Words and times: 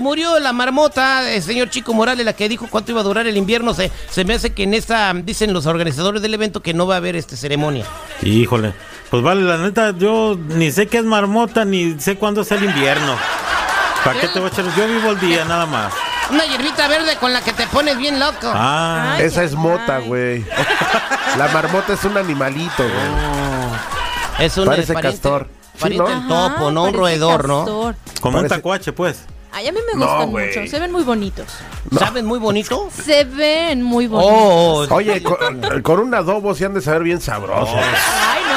Se 0.00 0.04
murió 0.04 0.38
la 0.38 0.54
marmota, 0.54 1.30
el 1.30 1.42
señor 1.42 1.68
Chico 1.68 1.92
Morales, 1.92 2.24
la 2.24 2.32
que 2.32 2.48
dijo 2.48 2.66
cuánto 2.70 2.90
iba 2.90 3.02
a 3.02 3.04
durar 3.04 3.26
el 3.26 3.36
invierno. 3.36 3.74
Se, 3.74 3.92
se 4.10 4.24
me 4.24 4.32
hace 4.32 4.54
que 4.54 4.62
en 4.62 4.72
esta, 4.72 5.12
dicen 5.12 5.52
los 5.52 5.66
organizadores 5.66 6.22
del 6.22 6.32
evento, 6.32 6.62
que 6.62 6.72
no 6.72 6.86
va 6.86 6.94
a 6.94 6.96
haber 6.96 7.16
este 7.16 7.36
ceremonia. 7.36 7.84
Híjole. 8.22 8.72
Pues 9.10 9.22
vale, 9.22 9.42
la 9.42 9.58
neta, 9.58 9.90
yo 9.94 10.38
ni 10.38 10.70
sé 10.72 10.86
qué 10.86 10.96
es 10.96 11.04
marmota, 11.04 11.66
ni 11.66 12.00
sé 12.00 12.16
cuándo 12.16 12.40
es 12.40 12.50
el 12.50 12.64
invierno. 12.64 13.14
¿Para 14.02 14.18
qué 14.18 14.28
te 14.28 14.40
voy 14.40 14.48
a 14.48 14.52
echar? 14.54 14.74
Yo 14.74 14.88
vivo 14.88 15.10
el 15.10 15.20
día, 15.20 15.44
nada 15.44 15.66
más. 15.66 15.92
Una 16.30 16.46
hierbita 16.46 16.88
verde 16.88 17.16
con 17.20 17.34
la 17.34 17.42
que 17.42 17.52
te 17.52 17.66
pones 17.66 17.98
bien 17.98 18.18
loco. 18.18 18.50
Ah, 18.54 19.16
Ay, 19.18 19.24
Esa 19.26 19.44
es 19.44 19.52
mota, 19.54 19.98
güey. 19.98 20.46
La 21.36 21.46
marmota 21.48 21.92
es 21.92 22.02
un 22.04 22.16
animalito, 22.16 22.84
güey. 22.84 24.46
Es 24.46 24.56
un 24.56 24.64
Parece 24.64 24.94
pariente- 24.94 25.20
castor. 25.20 25.48
Sí, 25.74 25.80
Pariente 25.82 26.10
¿no? 26.26 26.28
topo, 26.52 26.70
¿no? 26.70 26.84
Un 26.84 26.92
parece 26.92 26.98
roedor, 26.98 27.46
¿no? 27.48 27.64
como 28.22 28.38
un 28.38 28.44
Parece- 28.44 28.54
tacuache, 28.56 28.92
pues. 28.94 29.24
Ay, 29.52 29.68
a 29.68 29.72
mí 29.72 29.78
me 29.92 29.98
gustan 29.98 30.30
mucho. 30.30 30.66
Se 30.66 30.78
ven 30.78 30.92
muy 30.92 31.02
bonitos. 31.02 31.46
¿Saben 31.98 32.24
muy 32.24 32.38
bonito? 32.38 32.88
Se 32.92 33.24
ven 33.24 33.82
muy 33.82 34.06
bonitos. 34.06 34.36
Oh, 34.36 34.86
oh, 34.88 34.94
Oye, 34.94 35.22
con, 35.22 35.82
con 35.82 36.00
un 36.00 36.14
adobo 36.14 36.54
se 36.54 36.66
han 36.66 36.74
de 36.74 36.80
saber 36.80 37.02
bien 37.02 37.20
sabrosos. 37.20 37.74
Ay. 37.74 38.49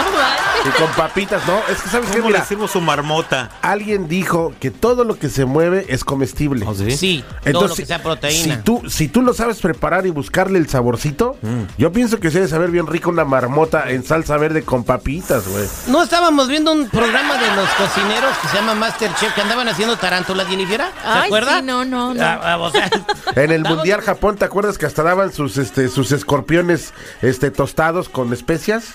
Y 0.65 0.81
con 0.81 0.89
papitas, 0.93 1.45
¿no? 1.45 1.57
Es 1.69 1.81
que, 1.81 1.89
¿sabes 1.89 2.09
qué? 2.09 2.17
¿Cómo 2.19 2.29
le 2.29 2.35
Mira, 2.37 2.45
sirvo 2.45 2.67
su 2.67 2.79
marmota? 2.79 3.49
alguien 3.61 4.07
dijo 4.07 4.53
que 4.61 4.71
todo 4.71 5.03
lo 5.03 5.17
que 5.19 5.27
se 5.29 5.43
mueve 5.45 5.85
es 5.89 6.03
comestible. 6.05 6.65
¿Oh, 6.65 6.73
sí? 6.73 6.91
sí, 6.95 7.23
todo 7.51 7.67
lo 7.67 7.75
que 7.75 7.85
sea 7.85 8.01
proteína. 8.01 8.55
Si 8.55 8.61
tú, 8.61 8.81
si 8.89 9.07
tú 9.09 9.21
lo 9.21 9.33
sabes 9.33 9.59
preparar 9.59 10.05
y 10.05 10.09
buscarle 10.09 10.59
el 10.59 10.69
saborcito, 10.69 11.35
Mm. 11.41 11.63
yo 11.77 11.91
pienso 11.91 12.19
que 12.19 12.31
se 12.31 12.39
debe 12.39 12.49
saber 12.49 12.71
bien 12.71 12.87
rico 12.87 13.09
una 13.09 13.25
marmota 13.25 13.89
en 13.89 14.03
salsa 14.05 14.37
verde 14.37 14.63
con 14.63 14.83
papitas, 14.85 15.47
güey. 15.47 15.65
No 15.87 16.01
estábamos 16.03 16.47
viendo 16.47 16.71
un 16.71 16.87
programa 16.89 17.37
de 17.37 17.47
los 17.55 17.69
cocineros 17.71 18.37
que 18.41 18.47
se 18.47 18.55
llama 18.55 18.75
Masterchef 18.75 19.33
que 19.35 19.41
andaban 19.41 19.67
haciendo 19.67 19.97
tarántulas, 19.97 20.47
Jennifer. 20.47 20.79
¿Se 20.81 20.85
Ay, 21.05 21.25
acuerda? 21.25 21.59
sí, 21.59 21.65
no, 21.65 21.83
no, 21.83 22.13
no. 22.13 22.23
Ah, 22.23 22.39
ah, 22.41 22.57
o 22.57 22.71
sea, 22.71 22.89
En 23.35 23.51
el 23.51 23.63
Mundial 23.63 24.01
Japón, 24.01 24.37
¿te 24.37 24.45
acuerdas 24.45 24.77
que 24.77 24.85
hasta 24.85 25.03
daban 25.03 25.33
sus 25.33 25.57
este 25.57 25.89
sus 25.89 26.11
escorpiones 26.11 26.93
este 27.21 27.51
tostados 27.51 28.07
con 28.09 28.31
especias? 28.31 28.93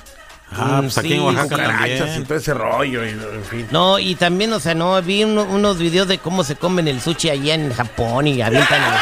Ah, 0.51 0.79
pues 0.81 0.97
aquí 0.99 1.09
sí, 1.09 1.15
en 1.15 1.21
Oaxaca 1.21 1.49
Cucarachas 1.57 1.89
y 1.91 1.99
también. 1.99 2.25
todo 2.27 2.39
ese 2.39 2.55
rollo, 2.55 3.05
y, 3.05 3.11
en 3.11 3.45
fin. 3.49 3.69
No, 3.71 3.99
y 3.99 4.15
también, 4.15 4.53
o 4.53 4.61
sea, 4.61 4.75
no, 4.75 5.01
vi 5.03 5.25
uno- 5.25 5.45
unos 5.45 5.79
videos 5.79 6.09
de 6.09 6.19
cómo 6.19 6.43
se 6.45 6.57
comen 6.57 6.89
el 6.89 7.01
sushi 7.03 7.29
allá 7.31 7.55
en 7.55 7.73
Japón 7.75 8.27
y 8.27 8.41
avientan 8.41 8.81
el 8.83 8.99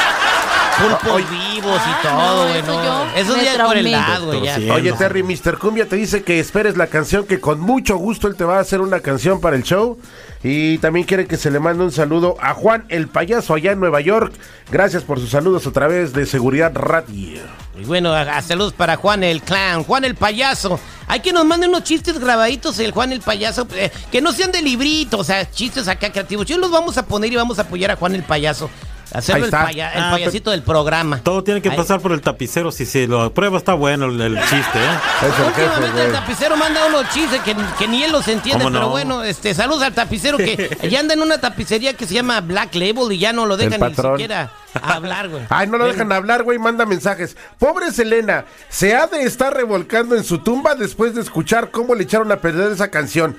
pulpos 0.79 1.11
Oye. 1.11 1.25
vivos 1.53 1.81
y 1.85 1.89
Ah, 1.89 1.99
todo, 2.03 2.13
no, 2.13 2.43
güey, 2.49 2.59
eso 2.59 2.83
no. 2.83 3.15
Eso 3.15 3.35
ya 3.43 3.53
es 3.53 3.59
por 3.59 3.77
el 3.77 3.91
lado, 3.91 4.25
güey, 4.27 4.69
Oye. 4.71 4.93
Terry, 4.93 5.23
Mr. 5.23 5.57
Cumbia 5.57 5.87
te 5.87 5.95
dice 5.95 6.23
que 6.23 6.39
esperes 6.39 6.77
la 6.77 6.87
canción, 6.87 7.25
que 7.25 7.39
con 7.39 7.59
mucho 7.59 7.97
gusto 7.97 8.27
él 8.27 8.35
te 8.35 8.43
va 8.43 8.57
a 8.57 8.61
hacer 8.61 8.81
una 8.81 8.99
canción 8.99 9.41
para 9.41 9.55
el 9.55 9.63
show. 9.63 9.97
Y 10.43 10.77
también 10.77 11.05
quiere 11.05 11.25
que 11.25 11.35
se 11.35 11.49
le 11.49 11.59
mande 11.59 11.83
un 11.83 11.91
saludo 11.91 12.37
a 12.39 12.53
Juan 12.53 12.85
el 12.89 13.07
Payaso 13.07 13.55
allá 13.55 13.71
en 13.71 13.79
Nueva 13.79 14.01
York. 14.01 14.31
Gracias 14.71 15.03
por 15.03 15.19
sus 15.19 15.31
saludos 15.31 15.65
a 15.65 15.71
través 15.71 16.13
de 16.13 16.25
Seguridad 16.27 16.71
Radio. 16.75 17.41
Y 17.75 17.83
bueno, 17.85 18.13
a, 18.13 18.21
a 18.21 18.41
saludos 18.41 18.73
para 18.73 18.95
Juan 18.97 19.23
el 19.23 19.41
Clown, 19.41 19.83
Juan 19.83 20.05
el 20.05 20.15
Payaso. 20.15 20.79
Hay 21.07 21.21
que 21.21 21.33
nos 21.33 21.45
manden 21.45 21.69
unos 21.69 21.83
chistes 21.83 22.19
grabaditos, 22.19 22.77
el 22.79 22.91
Juan 22.91 23.11
el 23.13 23.21
Payaso, 23.21 23.67
eh, 23.75 23.91
que 24.11 24.21
no 24.21 24.31
sean 24.31 24.51
de 24.51 24.61
librito, 24.61 25.17
o 25.19 25.23
sea, 25.23 25.49
chistes 25.49 25.87
acá 25.87 26.11
creativos. 26.11 26.45
Yo 26.45 26.57
los 26.59 26.69
vamos 26.69 26.97
a 26.97 27.05
poner 27.05 27.31
y 27.31 27.35
vamos 27.35 27.57
a 27.59 27.63
apoyar 27.63 27.91
a 27.91 27.95
Juan 27.95 28.13
el 28.15 28.23
Payaso. 28.23 28.69
Hacerlo 29.13 29.45
el, 29.45 29.51
paya- 29.51 29.93
el 29.93 30.01
Ah, 30.03 30.11
payasito 30.11 30.51
del 30.51 30.61
programa. 30.63 31.19
Todo 31.23 31.43
tiene 31.43 31.61
que 31.61 31.71
pasar 31.71 32.01
por 32.01 32.11
el 32.11 32.21
tapicero. 32.21 32.71
Si 32.71 32.85
se 32.85 33.07
lo 33.07 33.21
aprueba, 33.21 33.57
está 33.57 33.73
bueno 33.73 34.05
el, 34.07 34.19
el 34.19 34.35
chiste, 34.41 34.77
¿eh? 34.79 34.99
Es 35.21 35.27
el 35.39 35.53
jefe, 35.53 35.63
Últimamente 35.63 36.05
el 36.05 36.11
tapicero 36.11 36.57
manda 36.57 36.85
unos 36.87 37.09
chistes 37.09 37.41
que, 37.41 37.55
que 37.79 37.87
ni 37.87 38.03
él 38.03 38.11
los 38.11 38.27
entiende, 38.27 38.63
¿Cómo 38.65 38.73
pero 38.73 38.85
no? 38.85 38.89
bueno, 38.91 39.23
este, 39.23 39.53
saludos 39.53 39.83
al 39.83 39.93
tapicero 39.93 40.37
que 40.37 40.77
ya 40.89 40.99
anda 40.99 41.13
en 41.13 41.21
una 41.21 41.37
tapicería 41.39 41.93
que 41.93 42.05
se 42.05 42.13
llama 42.15 42.41
Black 42.41 42.75
Label 42.75 43.11
y 43.11 43.17
ya 43.17 43.31
no 43.33 43.45
lo 43.45 43.55
dejan 43.55 43.79
ni 43.79 43.95
siquiera 43.95 44.51
hablar, 44.81 45.29
güey. 45.29 45.43
Ay, 45.49 45.67
no 45.67 45.77
lo 45.77 45.85
dejan 45.85 46.11
hablar, 46.11 46.43
güey, 46.43 46.59
manda 46.59 46.85
mensajes. 46.85 47.37
Pobre 47.59 47.91
Selena, 47.91 48.45
se 48.69 48.93
ha 48.95 49.07
de 49.07 49.23
estar 49.23 49.53
revolcando 49.53 50.15
en 50.15 50.23
su 50.25 50.39
tumba 50.39 50.75
después 50.75 51.15
de 51.15 51.21
escuchar 51.21 51.71
cómo 51.71 51.95
le 51.95 52.03
echaron 52.03 52.31
a 52.31 52.37
perder 52.41 52.71
esa 52.73 52.89
canción. 52.91 53.37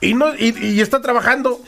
Y 0.00 0.14
no 0.14 0.32
y, 0.36 0.56
y 0.64 0.80
está 0.80 1.02
trabajando. 1.02 1.60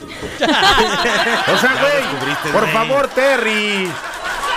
o 0.04 1.58
sea, 1.58 1.76
güey, 1.80 2.52
por 2.52 2.68
favor, 2.68 3.08
Terry. 3.14 3.88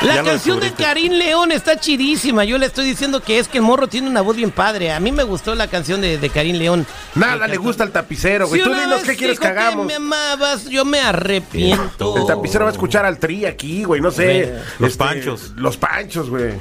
La 0.01 0.23
canción 0.23 0.59
de. 0.59 0.71
Karim 0.73 1.13
León 1.13 1.51
está 1.51 1.79
chidísima. 1.79 2.43
Yo 2.43 2.57
le 2.57 2.67
estoy 2.67 2.85
diciendo 2.85 3.21
que 3.21 3.39
es 3.39 3.47
que 3.47 3.57
el 3.57 3.63
morro 3.63 3.87
tiene 3.87 4.07
una 4.07 4.21
voz 4.21 4.35
bien 4.35 4.51
padre. 4.51 4.91
A 4.91 4.99
mí 4.99 5.11
me 5.11 5.23
gustó 5.23 5.55
la 5.55 5.67
canción 5.67 6.01
de, 6.01 6.19
de 6.19 6.29
Karim 6.29 6.57
León. 6.57 6.85
Nada 7.15 7.47
le 7.47 7.57
gusta 7.57 7.83
al 7.83 7.91
tapicero, 7.91 8.47
güey. 8.47 8.61
Si 8.61 8.67
Tú 8.67 8.73
dinos 8.75 9.01
qué 9.01 9.15
quieres 9.15 9.39
que 9.39 9.47
hagamos. 9.47 9.85
me 9.87 9.95
amabas, 9.95 10.65
yo 10.65 10.85
me 10.85 10.99
arrepiento. 10.99 12.15
El 12.15 12.27
tapicero 12.27 12.65
va 12.65 12.69
a 12.69 12.73
escuchar 12.73 13.05
al 13.05 13.17
tri 13.17 13.45
aquí, 13.45 13.83
güey, 13.83 13.99
no 14.01 14.11
sé. 14.11 14.41
este. 14.43 14.61
Los 14.79 14.97
panchos. 14.97 15.53
Los 15.55 15.77
panchos, 15.77 16.29
güey. 16.29 16.53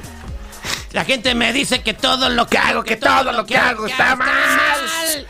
La 0.93 1.03
gente 1.05 1.35
me 1.35 1.51
dice 1.53 1.81
que 1.81 1.93
todo 1.93 2.29
lo 2.29 2.47
que 2.47 2.57
hago, 2.57 2.83
que 2.83 2.95
todo 2.95 3.31
lo 3.31 3.45
que 3.45 3.57
hago 3.57 3.85
está 3.87 4.15
mal. 4.15 4.27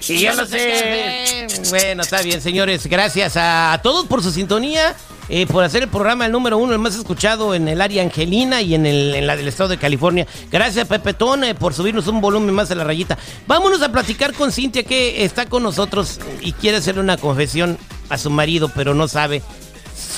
Y 0.07 0.19
yo 0.21 0.33
lo 0.33 0.45
sé. 0.45 1.47
Bueno, 1.69 2.03
está 2.03 2.21
bien, 2.21 2.41
señores. 2.41 2.85
Gracias 2.87 3.35
a, 3.37 3.73
a 3.73 3.81
todos 3.81 4.05
por 4.05 4.21
su 4.23 4.31
sintonía. 4.31 4.95
eh, 5.29 5.45
por 5.45 5.63
hacer 5.63 5.83
el 5.83 5.89
programa 5.89 6.25
el 6.25 6.31
número 6.31 6.57
uno, 6.57 6.73
el 6.73 6.79
más 6.79 6.95
escuchado 6.95 7.53
en 7.53 7.67
el 7.67 7.81
área 7.81 8.01
Angelina 8.03 8.61
y 8.61 8.75
en, 8.75 8.85
el, 8.85 9.13
en 9.15 9.27
la 9.27 9.35
del 9.35 9.47
estado 9.47 9.69
de 9.69 9.77
California. 9.77 10.25
Gracias, 10.51 10.87
Pepetón, 10.87 11.43
eh, 11.43 11.55
por 11.55 11.73
subirnos 11.73 12.07
un 12.07 12.21
volumen 12.21 12.53
más 12.55 12.71
a 12.71 12.75
la 12.75 12.83
rayita. 12.83 13.17
Vámonos 13.45 13.81
a 13.81 13.91
platicar 13.91 14.33
con 14.33 14.51
Cintia, 14.51 14.83
que 14.83 15.25
está 15.25 15.47
con 15.47 15.63
nosotros 15.63 16.19
y 16.41 16.53
quiere 16.53 16.77
hacerle 16.77 17.01
una 17.01 17.17
confesión 17.17 17.77
a 18.09 18.17
su 18.17 18.29
marido, 18.29 18.69
pero 18.73 18.93
no 18.93 19.07
sabe 19.07 19.41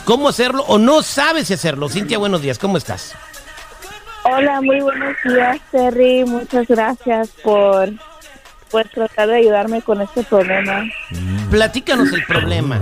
cómo 0.05 0.29
hacerlo 0.29 0.63
o 0.67 0.77
no 0.77 1.01
sabe 1.01 1.43
si 1.43 1.53
hacerlo. 1.53 1.89
Cintia, 1.89 2.17
buenos 2.17 2.41
días, 2.41 2.59
¿cómo 2.59 2.77
estás? 2.77 3.13
Hola, 4.31 4.61
muy 4.61 4.79
buenos 4.81 5.15
días, 5.23 5.59
Terry. 5.71 6.23
Muchas 6.23 6.67
gracias 6.67 7.29
por 7.43 7.89
pues 8.69 8.89
tratar 8.91 9.29
de 9.29 9.37
ayudarme 9.37 9.81
con 9.81 10.01
este 10.01 10.23
problema. 10.23 10.83
Platícanos 11.49 12.13
el 12.13 12.23
problema. 12.25 12.79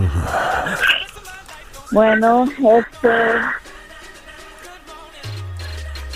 Bueno, 1.91 2.45
este 2.59 3.09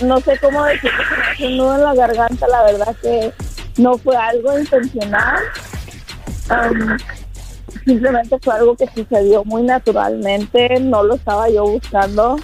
no 0.02 0.20
sé 0.20 0.38
cómo 0.38 0.64
decirlo, 0.64 1.02
se 1.08 1.16
me 1.16 1.22
hace 1.22 1.46
un 1.46 1.56
nudo 1.56 1.74
en 1.76 1.82
la 1.84 1.94
garganta, 1.94 2.48
la 2.48 2.62
verdad 2.64 2.96
que 3.00 3.32
no 3.78 3.96
fue 3.98 4.16
algo 4.16 4.58
intencional. 4.58 5.40
Simplemente 7.86 8.38
fue 8.42 8.54
algo 8.54 8.76
que 8.76 8.86
sucedió 8.94 9.44
muy 9.44 9.62
naturalmente, 9.62 10.78
no 10.80 11.02
lo 11.02 11.14
estaba 11.14 11.48
yo 11.48 11.64
buscando. 11.64 12.38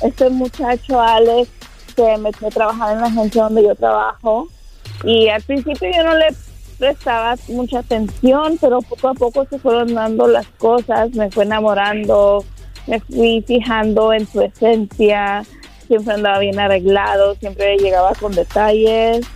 Este 0.00 0.30
muchacho 0.30 1.00
Alex 1.00 1.59
se 1.94 2.18
metió 2.18 2.48
a 2.48 2.50
trabajar 2.50 2.94
en 2.94 3.00
la 3.00 3.06
agencia 3.08 3.44
donde 3.44 3.62
yo 3.62 3.74
trabajo 3.74 4.48
y 5.04 5.28
al 5.28 5.42
principio 5.42 5.90
yo 5.94 6.04
no 6.04 6.14
le 6.14 6.28
prestaba 6.78 7.36
mucha 7.48 7.80
atención, 7.80 8.56
pero 8.60 8.80
poco 8.80 9.08
a 9.08 9.14
poco 9.14 9.46
se 9.46 9.58
fueron 9.58 9.94
dando 9.94 10.26
las 10.26 10.46
cosas, 10.58 11.10
me 11.10 11.30
fue 11.30 11.44
enamorando, 11.44 12.44
me 12.86 13.00
fui 13.00 13.44
fijando 13.46 14.12
en 14.12 14.26
su 14.26 14.40
esencia, 14.40 15.44
siempre 15.86 16.14
andaba 16.14 16.38
bien 16.38 16.58
arreglado, 16.58 17.34
siempre 17.34 17.76
llegaba 17.76 18.12
con 18.14 18.32
detalles. 18.32 19.26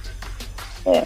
eh, 0.86 1.04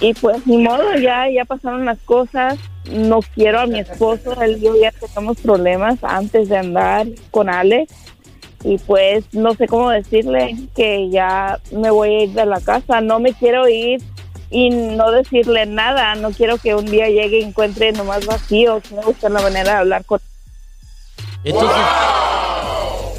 y 0.00 0.12
pues 0.14 0.46
ni 0.46 0.58
modo, 0.58 0.94
ya, 0.96 1.28
ya 1.30 1.44
pasaron 1.44 1.86
las 1.86 1.98
cosas. 2.00 2.58
No 2.92 3.20
quiero 3.34 3.60
a 3.60 3.66
mi 3.66 3.80
esposo, 3.80 4.40
él 4.40 4.58
y 4.58 4.66
yo 4.66 4.76
ya 4.76 4.92
tenemos 4.92 5.38
problemas 5.38 5.98
antes 6.02 6.48
de 6.48 6.58
andar 6.58 7.06
con 7.30 7.48
Alex. 7.48 7.92
Y 8.66 8.78
pues 8.78 9.24
no 9.32 9.54
sé 9.54 9.68
cómo 9.68 9.90
decirle 9.90 10.56
que 10.74 11.08
ya 11.08 11.60
me 11.70 11.88
voy 11.88 12.08
a 12.08 12.22
ir 12.24 12.30
de 12.30 12.46
la 12.46 12.60
casa. 12.60 13.00
No 13.00 13.20
me 13.20 13.32
quiero 13.32 13.68
ir 13.68 14.02
y 14.50 14.70
no 14.70 15.12
decirle 15.12 15.66
nada. 15.66 16.16
No 16.16 16.32
quiero 16.32 16.58
que 16.58 16.74
un 16.74 16.84
día 16.84 17.08
llegue 17.08 17.38
y 17.38 17.44
encuentre 17.44 17.92
nomás 17.92 18.26
vacío. 18.26 18.80
Quiero 18.80 19.04
buscar 19.04 19.30
la 19.30 19.40
manera 19.40 19.74
de 19.74 19.78
hablar 19.78 20.04
con 20.04 20.18
Entonces, 21.44 21.76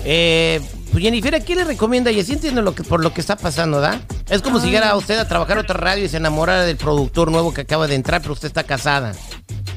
eh, 0.03 0.59
pues, 0.91 1.01
Jennifer, 1.01 1.41
¿qué 1.45 1.55
le 1.55 1.63
recomienda? 1.63 2.11
Y 2.11 2.19
así 2.19 2.33
entiendo 2.33 2.61
lo 2.61 2.75
que, 2.75 2.83
por 2.83 3.01
lo 3.01 3.13
que 3.13 3.21
está 3.21 3.37
pasando, 3.37 3.79
¿da? 3.79 4.01
Es 4.29 4.41
como 4.41 4.59
si 4.59 4.67
llegara 4.69 4.97
usted 4.97 5.17
a 5.17 5.29
trabajar 5.29 5.59
a 5.59 5.61
otra 5.61 5.77
radio 5.77 6.03
y 6.03 6.09
se 6.09 6.17
enamorara 6.17 6.63
del 6.63 6.75
productor 6.75 7.31
nuevo 7.31 7.53
que 7.53 7.61
acaba 7.61 7.87
de 7.87 7.95
entrar, 7.95 8.19
pero 8.21 8.33
usted 8.33 8.49
está 8.49 8.63
casada. 8.63 9.13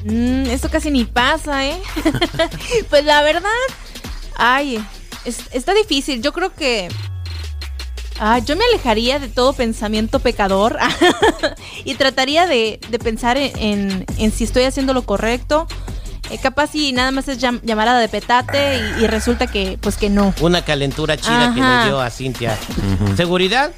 Mm, 0.03 0.47
esto 0.47 0.67
casi 0.69 0.91
ni 0.91 1.05
pasa, 1.05 1.65
¿eh? 1.65 1.81
pues 2.89 3.05
la 3.05 3.21
verdad, 3.21 3.49
ay, 4.35 4.83
es- 5.25 5.45
está 5.53 5.73
difícil. 5.73 6.21
Yo 6.21 6.33
creo 6.33 6.53
que 6.53 6.87
ah, 8.19 8.39
yo 8.39 8.55
me 8.55 8.63
alejaría 8.65 9.19
de 9.19 9.27
todo 9.27 9.53
pensamiento 9.53 10.19
pecador 10.19 10.77
y 11.85 11.95
trataría 11.95 12.47
de, 12.47 12.79
de 12.89 12.99
pensar 12.99 13.37
en, 13.37 13.51
en- 13.57 14.05
en 14.17 14.31
si 14.31 14.43
estoy 14.43 14.63
haciendo 14.63 14.93
lo 14.93 15.03
correcto. 15.03 15.67
Eh, 16.29 16.37
capaz 16.41 16.71
si 16.71 16.93
nada 16.93 17.11
más 17.11 17.27
es 17.27 17.39
llam- 17.41 17.59
llamarada 17.63 17.99
de 17.99 18.07
petate 18.07 18.77
y, 18.99 19.03
y 19.03 19.07
resulta 19.07 19.47
que, 19.47 19.77
pues 19.81 19.97
que 19.97 20.09
no. 20.09 20.33
Una 20.39 20.63
calentura 20.63 21.17
chida 21.17 21.53
que 21.53 21.59
le 21.61 21.85
dio 21.85 21.99
a 21.99 22.09
Cintia. 22.09 22.57
¿Seguridad? 23.17 23.71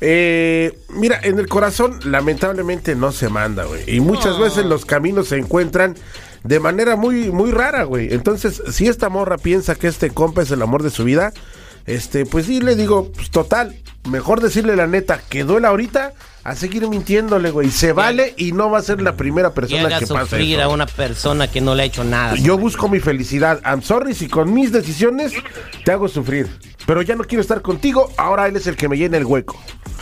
Eh, 0.00 0.78
mira, 0.90 1.18
en 1.22 1.38
el 1.38 1.46
corazón 1.48 1.98
lamentablemente 2.04 2.94
no 2.94 3.12
se 3.12 3.28
manda, 3.28 3.64
güey. 3.64 3.82
Y 3.86 4.00
muchas 4.00 4.38
veces 4.38 4.64
los 4.66 4.84
caminos 4.84 5.28
se 5.28 5.36
encuentran 5.38 5.94
de 6.44 6.60
manera 6.60 6.94
muy, 6.94 7.30
muy 7.30 7.50
rara, 7.50 7.84
güey. 7.84 8.12
Entonces, 8.12 8.62
si 8.70 8.86
esta 8.86 9.08
morra 9.08 9.38
piensa 9.38 9.74
que 9.74 9.88
este 9.88 10.10
compa 10.10 10.42
es 10.42 10.50
el 10.50 10.62
amor 10.62 10.82
de 10.82 10.90
su 10.90 11.04
vida, 11.04 11.32
este, 11.86 12.26
pues 12.26 12.46
sí 12.46 12.60
le 12.60 12.76
digo, 12.76 13.10
pues 13.12 13.30
total, 13.30 13.74
mejor 14.08 14.40
decirle 14.40 14.76
la 14.76 14.86
neta 14.86 15.20
que 15.28 15.44
duela 15.44 15.68
ahorita 15.68 16.12
a 16.44 16.54
seguir 16.54 16.86
mintiéndole, 16.88 17.50
güey. 17.50 17.70
Se 17.70 17.92
vale 17.92 18.34
y 18.36 18.52
no 18.52 18.70
va 18.70 18.78
a 18.78 18.82
ser 18.82 19.00
la 19.00 19.16
primera 19.16 19.50
Que 19.50 19.54
persona 19.54 19.86
haga 19.86 19.98
que 19.98 20.06
pasa 20.06 20.26
sufrir 20.26 20.60
a 20.60 20.68
una 20.68 20.84
persona 20.84 21.50
que 21.50 21.62
no 21.62 21.74
le 21.74 21.84
ha 21.84 21.86
hecho 21.86 22.04
nada. 22.04 22.34
Yo 22.36 22.58
busco 22.58 22.88
mi 22.88 23.00
felicidad. 23.00 23.60
I'm 23.64 23.82
sorry 23.82 24.14
si 24.14 24.28
con 24.28 24.52
mis 24.52 24.70
decisiones 24.70 25.32
te 25.84 25.92
hago 25.92 26.08
sufrir. 26.08 26.48
Pero 26.86 27.00
ya 27.00 27.16
no 27.16 27.24
quiero 27.24 27.40
estar 27.40 27.62
contigo. 27.62 28.12
Ahora 28.18 28.46
él 28.46 28.56
es 28.56 28.66
el 28.66 28.76
que 28.76 28.90
me 28.90 28.98
llena 28.98 29.16
el 29.16 29.24
hueco 29.24 29.58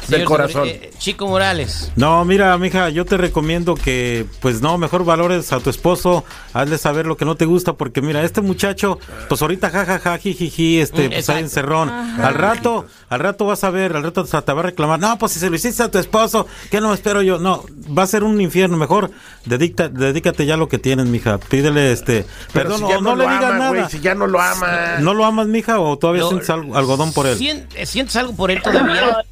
del 0.09 0.25
corazón. 0.25 0.69
eh, 0.69 0.91
Chico 0.99 1.27
Morales. 1.27 1.93
No, 1.97 2.25
mira, 2.25 2.57
mija, 2.59 2.89
yo 2.91 3.05
te 3.05 3.17
recomiendo 3.17 3.75
que, 3.75 4.27
pues 4.41 4.61
no, 4.61 4.79
mejor 4.79 5.05
valores 5.05 5.53
a 5.53 5.61
tu 5.61 5.71
esposo, 5.71 6.25
hazle 6.53 6.79
saber 6.79 7.07
lo 7.07 7.17
que 7.17 7.25
no 7.25 7.35
te 7.37 7.45
gusta, 7.45 7.75
porque 7.75 8.03
mira, 8.03 8.23
este 8.23 8.41
muchacho, 8.41 8.99
pues 9.29 9.43
ahorita 9.43 9.71
jajaja, 9.71 10.19
jijiji, 10.19 10.81
este, 10.81 11.03
Mm, 11.07 11.09
pues 11.09 11.19
exacto. 11.21 11.33
ahí 11.39 11.43
encerrón. 11.45 11.91
Al 11.91 12.35
rato, 12.35 12.87
al 13.09 13.21
rato 13.21 13.45
vas 13.47 13.65
a 13.65 13.71
ver, 13.71 13.97
al 13.97 14.03
rato 14.03 14.25
te 14.25 14.53
va 14.53 14.61
a 14.61 14.63
reclamar, 14.65 14.99
no, 15.01 15.19
pues 15.19 15.33
si 15.33 15.41
se 15.41 15.49
lo 15.51 15.57
hiciste 15.57 15.83
a 15.83 15.91
tu 15.91 15.99
esposo, 15.99 16.47
¿qué 16.71 16.81
no 16.81 16.93
espero 16.95 17.23
yo? 17.23 17.39
No, 17.39 17.65
va 17.97 18.03
a 18.03 18.07
ser 18.07 18.25
un 18.25 18.41
infierno, 18.41 18.77
mejor 18.77 19.11
dedica, 19.45 19.89
dedícate 19.89 20.47
ya 20.47 20.55
a 20.55 20.57
lo 20.57 20.69
que 20.69 20.79
tienes, 20.79 21.07
mija, 21.07 21.39
pídele 21.39 21.93
este, 21.93 22.27
Pero 22.53 22.71
perdón, 22.71 22.77
si 22.79 22.83
no, 22.83 22.89
ya 22.91 22.95
no, 22.97 23.03
no 23.03 23.17
le 23.17 23.25
digas 23.25 23.45
ama, 23.45 23.59
nada. 23.73 23.89
si 23.89 24.01
ya 24.01 24.15
no 24.15 24.27
lo 24.27 24.41
ama. 24.41 24.99
¿No 25.01 25.15
lo 25.15 25.25
amas, 25.25 25.47
mija, 25.47 25.81
o 25.81 25.97
todavía 25.99 26.25
sientes 26.27 26.51
algo- 26.51 26.77
algodón 26.77 27.13
por 27.13 27.27
él? 27.27 27.37
¿Sien- 27.39 27.67
¿Sientes 27.85 28.17
algo 28.17 28.35
por 28.35 28.51
él 28.51 28.61
todavía? 28.63 29.25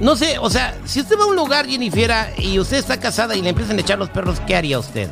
No 0.00 0.14
sé, 0.14 0.38
o 0.38 0.50
sea, 0.50 0.76
si 0.84 1.00
usted 1.00 1.18
va 1.18 1.24
a 1.24 1.26
un 1.26 1.36
lugar, 1.36 1.66
Jennifer, 1.66 2.34
y 2.38 2.58
usted 2.58 2.76
está 2.76 3.00
casada 3.00 3.34
y 3.34 3.42
le 3.42 3.50
empiezan 3.50 3.78
a 3.78 3.80
echar 3.80 3.98
los 3.98 4.10
perros, 4.10 4.40
¿qué 4.46 4.54
haría 4.54 4.78
usted? 4.78 5.08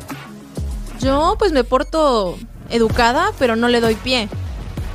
Yo 0.99 1.35
pues 1.39 1.51
me 1.51 1.63
porto 1.63 2.37
educada, 2.69 3.31
pero 3.39 3.55
no 3.55 3.67
le 3.67 3.81
doy 3.81 3.95
pie. 3.95 4.29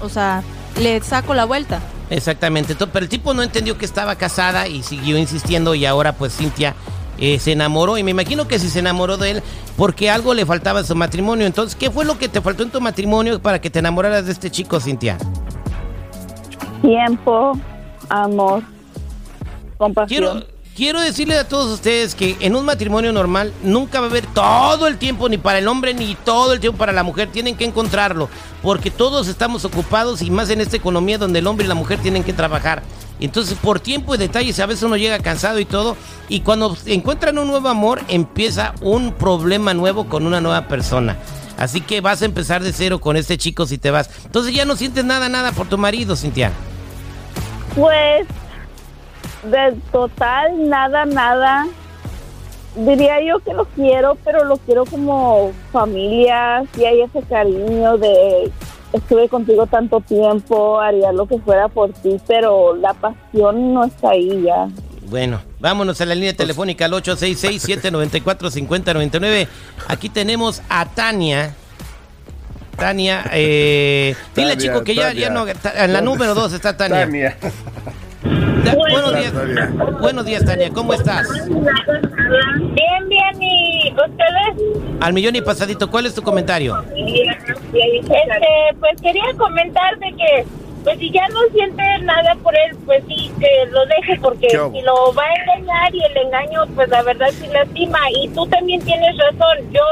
O 0.03 0.09
sea, 0.09 0.43
le 0.79 1.03
saco 1.03 1.35
la 1.35 1.45
vuelta. 1.45 1.81
Exactamente, 2.09 2.75
pero 2.75 3.05
el 3.05 3.09
tipo 3.09 3.35
no 3.35 3.43
entendió 3.43 3.79
que 3.79 3.85
estaba 3.85 4.17
casada 4.17 4.67
y 4.67 4.83
siguió 4.83 5.17
insistiendo 5.19 5.75
y 5.75 5.87
ahora 5.87 6.13
pues 6.13 6.37
Cintia 6.37 6.75
eh, 7.21 7.39
se 7.39 7.53
enamoró 7.53 7.99
y 7.99 8.03
me 8.03 8.11
imagino 8.11 8.49
que 8.49 8.59
si 8.59 8.69
se 8.69 8.79
enamoró 8.79 9.19
de 9.19 9.31
él 9.33 9.43
porque 9.77 10.11
algo 10.11 10.35
le 10.35 10.47
faltaba 10.47 10.81
en 10.81 10.87
su 10.87 10.95
matrimonio. 10.95 11.47
Entonces, 11.47 11.77
¿qué 11.77 11.91
fue 11.91 12.05
lo 12.05 12.19
que 12.19 12.29
te 12.29 12.41
faltó 12.41 12.63
en 12.63 12.71
tu 12.71 12.81
matrimonio 12.81 13.41
para 13.41 13.61
que 13.61 13.71
te 13.71 13.79
enamoraras 13.79 14.27
de 14.27 14.33
este 14.33 14.51
chico, 14.51 14.81
Cintia? 14.81 15.19
Tiempo, 16.83 17.59
amor, 18.09 18.63
compasión. 19.77 20.09
Quiero, 20.09 20.47
quiero 20.75 21.01
decirle 21.01 21.37
a 21.37 21.47
todos 21.47 21.71
ustedes 21.71 22.15
que 22.15 22.39
en 22.41 22.57
un 22.57 22.65
matrimonio 22.65 23.13
normal 23.13 23.53
nunca 23.63 24.01
va 24.01 24.07
a 24.07 24.11
haber 24.11 24.25
todo 24.27 24.87
el 24.87 24.97
tiempo 24.97 25.29
ni 25.29 25.37
para 25.37 25.59
el 25.59 25.69
hombre 25.69 25.93
ni 25.93 26.15
todo 26.15 26.55
el 26.55 26.61
tiempo 26.61 26.79
para 26.79 26.93
la 26.93 27.03
mujer. 27.03 27.29
Tienen 27.31 27.55
que 27.55 27.67
encontrarlo 27.67 28.31
porque 28.63 28.91
todos 28.91 29.29
estamos 29.29 29.67
ocupados 29.67 30.23
y 30.23 30.31
más 30.31 30.49
en 30.49 30.63
esta 30.63 30.77
economía 30.77 31.19
donde 31.19 31.41
el 31.41 31.47
hombre 31.47 31.67
y 31.67 31.69
la 31.69 31.75
mujer 31.75 31.99
tienen 31.99 32.25
que 32.25 32.33
trabajar. 32.33 32.83
Entonces, 33.21 33.59
por 33.59 33.81
tiempo 33.81 34.15
y 34.15 34.19
detalles, 34.19 34.59
a 34.61 34.67
veces 34.67 34.83
uno 34.83 34.97
llega 34.97 35.19
cansado 35.19 35.59
y 35.59 35.65
todo. 35.65 35.97
Y 36.29 36.41
cuando 36.41 36.77
encuentran 36.87 37.39
un 37.39 37.49
nuevo 37.49 37.69
amor, 37.69 38.01
empieza 38.09 38.75
un 38.81 39.13
problema 39.13 39.75
nuevo 39.75 40.09
con 40.09 40.27
una 40.27 40.41
nueva 40.41 40.69
persona. 40.69 41.17
Así 41.59 41.83
que 41.83 42.01
vas 42.01 42.23
a 42.23 42.25
empezar 42.25 42.63
de 42.63 42.73
cero 42.73 43.01
con 43.01 43.17
este 43.17 43.37
chico 43.37 43.67
si 43.67 43.77
te 43.77 43.91
vas. 43.91 44.09
Entonces 44.25 44.55
ya 44.55 44.65
no 44.65 44.77
sientes 44.77 45.05
nada, 45.05 45.29
nada 45.29 45.53
por 45.53 45.69
tu 45.69 45.77
marido, 45.77 46.17
Cintia. 46.17 46.53
Pues, 47.77 48.27
de 49.45 49.77
total, 49.93 50.69
nada, 50.71 51.05
nada. 51.05 51.67
Diría 52.75 53.23
yo 53.23 53.41
que 53.41 53.53
lo 53.53 53.67
quiero, 53.67 54.17
pero 54.25 54.45
lo 54.45 54.57
quiero 54.57 54.87
como 54.87 55.53
familia, 55.73 56.63
si 56.75 56.87
hay 56.87 57.03
ese 57.03 57.21
cariño 57.23 57.99
de 57.99 58.51
estuve 58.93 59.29
contigo 59.29 59.67
tanto 59.67 60.01
tiempo, 60.01 60.81
haría 60.81 61.13
lo 61.13 61.27
que 61.27 61.39
fuera 61.39 61.69
por 61.69 61.93
ti, 61.93 62.17
pero 62.27 62.75
la 62.77 62.95
pasión 62.95 63.75
no 63.75 63.85
está 63.85 64.11
ahí 64.11 64.43
ya. 64.43 64.69
Bueno, 65.09 65.41
vámonos 65.59 66.01
a 66.01 66.07
la 66.07 66.15
línea 66.15 66.35
telefónica 66.35 66.85
al 66.85 66.93
866-794-5099. 66.93 69.49
Aquí 69.89 70.09
tenemos 70.09 70.63
a 70.69 70.87
Tania. 70.87 71.55
Tania, 72.77 73.25
eh, 73.33 74.15
dile 74.35 74.51
Tania, 74.51 74.57
chico 74.69 74.85
que 74.85 74.95
ya, 74.95 75.09
Tania. 75.09 75.23
ya 75.23 75.31
no, 75.31 75.47
en 75.49 75.93
la 75.93 76.01
número 76.01 76.35
2 76.35 76.53
está 76.53 76.77
Tania. 76.77 77.01
Tania. 77.01 77.37
Buenos 78.89 79.15
días, 79.15 79.33
Tania. 79.33 79.71
buenos 80.01 80.25
días 80.25 80.45
Tania, 80.45 80.71
¿cómo 80.71 80.95
estás? 80.95 81.29
Bien, 81.47 83.09
bien, 83.09 83.43
¿y 83.43 83.93
ustedes? 83.93 84.81
Al 85.01 85.13
millón 85.13 85.37
y 85.37 85.43
pasadito, 85.43 85.91
¿cuál 85.91 86.07
es 86.07 86.15
tu 86.15 86.23
comentario? 86.23 86.83
Este, 87.73 88.77
pues 88.79 89.01
quería 89.03 89.25
comentar 89.37 89.99
de 89.99 90.13
que, 90.13 90.47
pues 90.85 90.99
si 90.99 91.11
ya 91.11 91.29
no 91.29 91.41
siente 91.53 91.83
nada 92.03 92.35
por 92.43 92.55
él, 92.55 92.77
pues 92.87 93.03
sí, 93.09 93.31
que 93.39 93.67
lo 93.71 93.85
deje, 93.87 94.19
porque 94.21 94.49
si 94.49 94.83
lo 94.83 95.13
va 95.15 95.25
a 95.25 95.35
engañar 95.57 95.95
y 95.95 96.03
el 96.03 96.17
engaño, 96.17 96.67
pues 96.75 96.89
la 96.89 97.03
verdad 97.03 97.29
sí 97.33 97.47
lastima. 97.53 97.99
Y 98.23 98.29
tú 98.29 98.47
también 98.47 98.81
tienes 98.83 99.17
razón, 99.19 99.59
yo, 99.73 99.83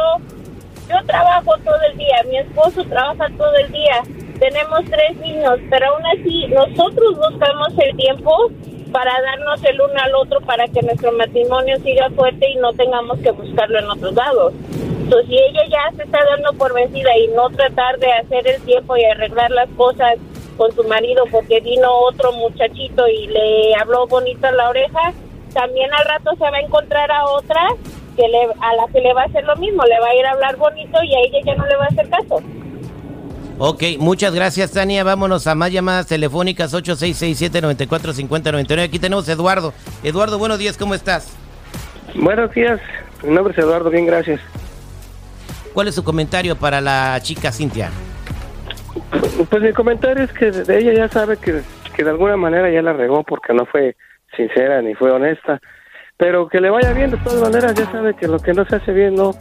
yo 0.89 1.05
trabajo 1.07 1.57
todo 1.65 1.79
el 1.91 1.99
día, 1.99 2.17
mi 2.29 2.39
esposo 2.39 2.85
trabaja 2.85 3.29
todo 3.37 3.55
el 3.57 3.73
día, 3.73 4.03
tenemos 4.39 4.81
tres 4.85 5.17
niños, 5.19 5.59
pero 5.69 5.87
aún 5.87 6.03
así 6.07 6.47
nosotros 6.49 7.17
buscamos 7.17 7.69
el 7.79 7.97
tiempo 7.97 8.51
para 8.93 9.13
darnos 9.23 9.63
el 9.65 9.81
uno 9.81 9.95
al 9.97 10.15
otro 10.15 10.41
para 10.41 10.67
que 10.69 10.83
nuestro 10.83 11.13
matrimonio 11.13 11.79
siga 11.81 12.11
fuerte 12.11 12.51
y 12.51 12.57
no 12.57 12.73
tengamos 12.73 13.19
que 13.19 13.31
buscarlo 13.31 13.79
en 13.79 13.91
otros 13.91 14.15
lados. 14.15 14.53
Entonces, 15.09 15.29
si 15.29 15.37
ella 15.37 15.63
ya 15.71 15.97
se 15.97 16.03
está 16.03 16.19
dando 16.25 16.53
por 16.59 16.75
vencida 16.75 17.17
y 17.17 17.29
no 17.29 17.49
tratar 17.51 17.99
de 17.99 18.13
hacer 18.13 18.47
el 18.47 18.61
tiempo 18.63 18.97
y 18.97 19.05
arreglar 19.05 19.51
las 19.51 19.69
cosas 19.71 20.17
con 20.57 20.73
su 20.73 20.85
marido 20.85 21.25
porque 21.31 21.61
vino 21.61 21.91
otro 21.91 22.33
muchachito 22.33 23.09
y 23.09 23.29
le 23.29 23.75
habló 23.77 24.07
bonito 24.07 24.49
en 24.49 24.57
la 24.57 24.69
oreja, 24.69 25.13
también 25.55 25.93
al 25.95 26.05
rato 26.05 26.33
se 26.37 26.51
va 26.51 26.57
a 26.57 26.61
encontrar 26.61 27.11
a 27.11 27.25
otra 27.27 27.61
que 28.17 28.29
le, 28.29 28.49
a 28.61 28.75
la 28.75 28.87
que 28.93 29.01
le 29.01 29.15
va 29.15 29.23
a 29.23 29.27
hacer 29.27 29.45
lo 29.45 29.57
mismo, 29.57 29.83
le 29.85 29.99
va 30.01 30.09
a 30.09 30.15
ir 30.15 30.27
a 30.27 30.33
hablar 30.33 30.57
bonito 30.57 31.03
y 31.03 31.15
a 31.15 31.21
ella 31.21 31.39
ya 31.45 31.55
no 31.55 31.67
le 31.67 31.77
va 31.77 31.85
a 31.85 31.89
hacer 31.89 32.09
caso. 32.11 32.43
Ok, 33.61 33.83
muchas 33.99 34.33
gracias 34.33 34.71
Tania, 34.71 35.03
vámonos 35.03 35.49
a 35.49 35.57
más 35.57 35.73
llamadas 35.73 36.07
telefónicas 36.07 36.73
866-794-5099. 36.75 38.85
Aquí 38.85 39.01
tenemos 39.01 39.29
a 39.29 39.33
Eduardo. 39.33 39.75
Eduardo, 40.05 40.39
buenos 40.39 40.61
días, 40.61 40.79
¿cómo 40.79 40.95
estás? 40.95 41.37
Buenos 42.15 42.53
días, 42.53 42.79
mi 43.25 43.35
nombre 43.35 43.53
es 43.53 43.59
Eduardo, 43.59 43.91
bien, 43.91 44.07
gracias. 44.07 44.41
¿Cuál 45.75 45.89
es 45.89 45.97
su 45.97 46.05
comentario 46.05 46.55
para 46.55 46.81
la 46.81 47.19
chica 47.21 47.51
Cintia? 47.51 47.91
Pues 49.51 49.61
mi 49.61 49.73
comentario 49.73 50.23
es 50.23 50.33
que 50.33 50.53
de 50.53 50.79
ella 50.79 50.93
ya 50.93 51.09
sabe 51.09 51.37
que, 51.37 51.63
que 51.97 52.05
de 52.05 52.11
alguna 52.11 52.37
manera 52.37 52.71
ya 52.71 52.81
la 52.81 52.93
regó 52.93 53.25
porque 53.25 53.55
no 53.55 53.67
fue 53.67 53.97
sincera 54.37 54.81
ni 54.83 54.95
fue 54.95 55.11
honesta, 55.11 55.61
pero 56.17 56.49
que 56.49 56.61
le 56.61 56.71
vaya 56.71 56.93
bien 56.93 57.11
de 57.11 57.17
todas 57.19 57.41
maneras, 57.41 57.75
ya 57.75 57.91
sabe 57.91 58.15
que 58.15 58.29
lo 58.29 58.39
que 58.39 58.55
no 58.55 58.65
se 58.67 58.77
hace 58.77 58.93
bien 58.93 59.17
no, 59.17 59.35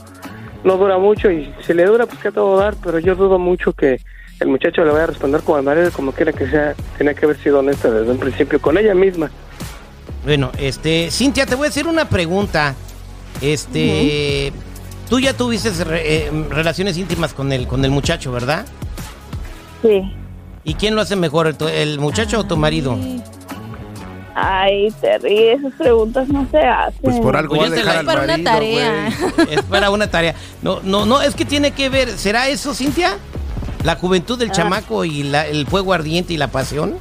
no 0.67 0.77
dura 0.77 0.97
mucho 0.97 1.31
y 1.31 1.51
si 1.65 1.73
le 1.73 1.85
dura 1.85 2.05
pues 2.05 2.19
que 2.19 2.27
a 2.27 2.31
todo 2.31 2.57
dar, 2.57 2.75
pero 2.83 2.99
yo 2.99 3.15
dudo 3.15 3.39
mucho 3.39 3.73
que 3.73 3.99
el 4.39 4.47
muchacho 4.49 4.83
le 4.83 4.91
vaya 4.91 5.05
a 5.05 5.07
responder 5.07 5.41
como 5.41 5.57
el 5.57 5.63
marido, 5.63 5.89
como 5.91 6.11
quiera 6.11 6.31
que 6.31 6.47
sea, 6.47 6.75
tiene 6.97 7.15
que 7.15 7.25
haber 7.25 7.37
sido 7.41 7.59
honesta 7.59 7.89
desde 7.89 8.11
un 8.11 8.19
principio 8.19 8.61
con 8.61 8.77
ella 8.77 8.93
misma. 8.93 9.31
Bueno, 10.23 10.51
este, 10.59 11.09
Cintia, 11.09 11.45
te 11.45 11.55
voy 11.55 11.65
a 11.67 11.69
hacer 11.69 11.87
una 11.87 12.07
pregunta. 12.07 12.75
Este, 13.41 14.51
tú 15.09 15.19
ya 15.19 15.33
tuviste 15.33 15.71
re- 15.83 16.27
eh, 16.27 16.31
relaciones 16.49 16.97
íntimas 16.97 17.33
con 17.33 17.51
el, 17.51 17.65
con 17.65 17.83
el 17.85 17.91
muchacho, 17.91 18.31
¿verdad? 18.31 18.65
Sí. 19.81 20.13
¿Y 20.63 20.73
quién 20.73 20.95
lo 20.95 21.01
hace 21.01 21.15
mejor, 21.15 21.55
el 21.73 21.99
muchacho 21.99 22.39
o 22.39 22.43
tu 22.43 22.57
marido? 22.57 22.97
Ay, 24.39 24.93
Terry, 25.01 25.47
esas 25.47 25.73
preguntas 25.73 26.27
no 26.27 26.45
se 26.51 26.59
hacen. 26.59 26.99
Pues 27.01 27.19
por 27.19 27.35
algo 27.35 27.55
Pues 27.55 27.71
va 27.71 27.73
a 27.73 27.75
dejar 27.75 27.97
al 27.97 28.05
para 28.05 28.23
una 28.23 28.43
tarea. 28.43 29.07
Es 29.49 29.63
para 29.63 29.89
una 29.89 30.11
tarea. 30.11 30.35
No, 30.61 30.79
no, 30.83 31.07
no, 31.07 31.23
es 31.23 31.33
que 31.33 31.43
tiene 31.43 31.71
que 31.71 31.89
ver. 31.89 32.09
¿Será 32.11 32.47
eso, 32.47 32.75
Cintia? 32.75 33.17
¿La 33.83 33.95
juventud 33.95 34.37
del 34.37 34.51
chamaco 34.51 35.05
y 35.05 35.23
la- 35.23 35.47
el 35.47 35.65
fuego 35.65 35.91
ardiente 35.91 36.33
y 36.33 36.37
la 36.37 36.49
pasión? 36.49 36.97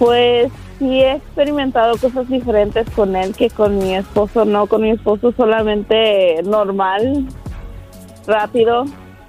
Pues 0.00 0.50
sí 0.80 1.00
he 1.00 1.12
experimentado 1.12 1.96
cosas 1.96 2.28
diferentes 2.28 2.90
con 2.96 3.14
él 3.14 3.32
que 3.36 3.48
con 3.50 3.78
mi 3.78 3.94
esposo. 3.94 4.44
No, 4.44 4.66
con 4.66 4.82
mi 4.82 4.90
esposo 4.90 5.32
solamente 5.36 6.42
normal, 6.42 7.26
rápido. 8.26 8.84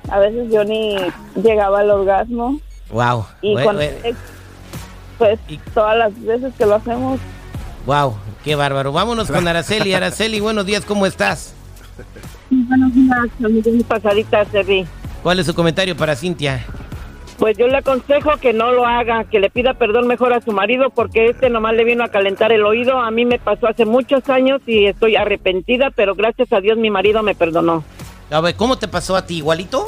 A 0.09 0.17
veces 0.17 0.51
yo 0.51 0.63
ni 0.63 0.97
llegaba 1.35 1.81
al 1.81 1.91
orgasmo. 1.91 2.59
Wow. 2.89 3.25
Y 3.43 3.53
con 3.61 3.79
él, 3.79 3.95
pues 5.17 5.39
Y- 5.47 5.57
todas 5.73 5.97
las 5.97 6.23
veces 6.23 6.53
que 6.57 6.65
lo 6.65 6.75
hacemos, 6.75 7.19
Wow, 7.85 8.15
qué 8.43 8.55
bárbaro. 8.55 8.91
Vámonos 8.91 9.29
con 9.29 9.47
Araceli. 9.47 9.93
Araceli, 9.93 10.39
buenos 10.39 10.65
días, 10.65 10.83
¿cómo 10.85 11.05
estás? 11.05 11.53
Buenos 12.49 12.93
días, 12.95 13.73
mi 13.73 13.83
pasadita, 13.83 14.43
Terry. 14.45 14.87
¿Cuál 15.21 15.39
es 15.39 15.45
su 15.45 15.53
comentario 15.53 15.95
para 15.95 16.15
Cintia? 16.15 16.65
Pues 17.37 17.57
yo 17.57 17.67
le 17.67 17.77
aconsejo 17.77 18.37
que 18.37 18.53
no 18.53 18.71
lo 18.71 18.85
haga, 18.87 19.25
que 19.25 19.39
le 19.39 19.49
pida 19.49 19.73
perdón 19.73 20.07
mejor 20.07 20.33
a 20.33 20.41
su 20.41 20.51
marido 20.51 20.89
porque 20.89 21.27
este 21.27 21.49
nomás 21.49 21.73
le 21.75 21.83
vino 21.83 22.03
a 22.03 22.07
calentar 22.07 22.51
el 22.53 22.63
oído. 22.65 22.99
A 22.99 23.11
mí 23.11 23.25
me 23.25 23.39
pasó 23.39 23.67
hace 23.67 23.85
muchos 23.85 24.29
años 24.29 24.61
y 24.65 24.85
estoy 24.85 25.15
arrepentida, 25.15 25.91
pero 25.95 26.15
gracias 26.15 26.51
a 26.53 26.61
Dios 26.61 26.77
mi 26.77 26.89
marido 26.89 27.23
me 27.23 27.35
perdonó. 27.35 27.83
A 28.31 28.39
ver, 28.41 28.55
¿cómo 28.55 28.77
te 28.77 28.87
pasó 28.87 29.15
a 29.15 29.25
ti? 29.25 29.37
¿Igualito? 29.37 29.85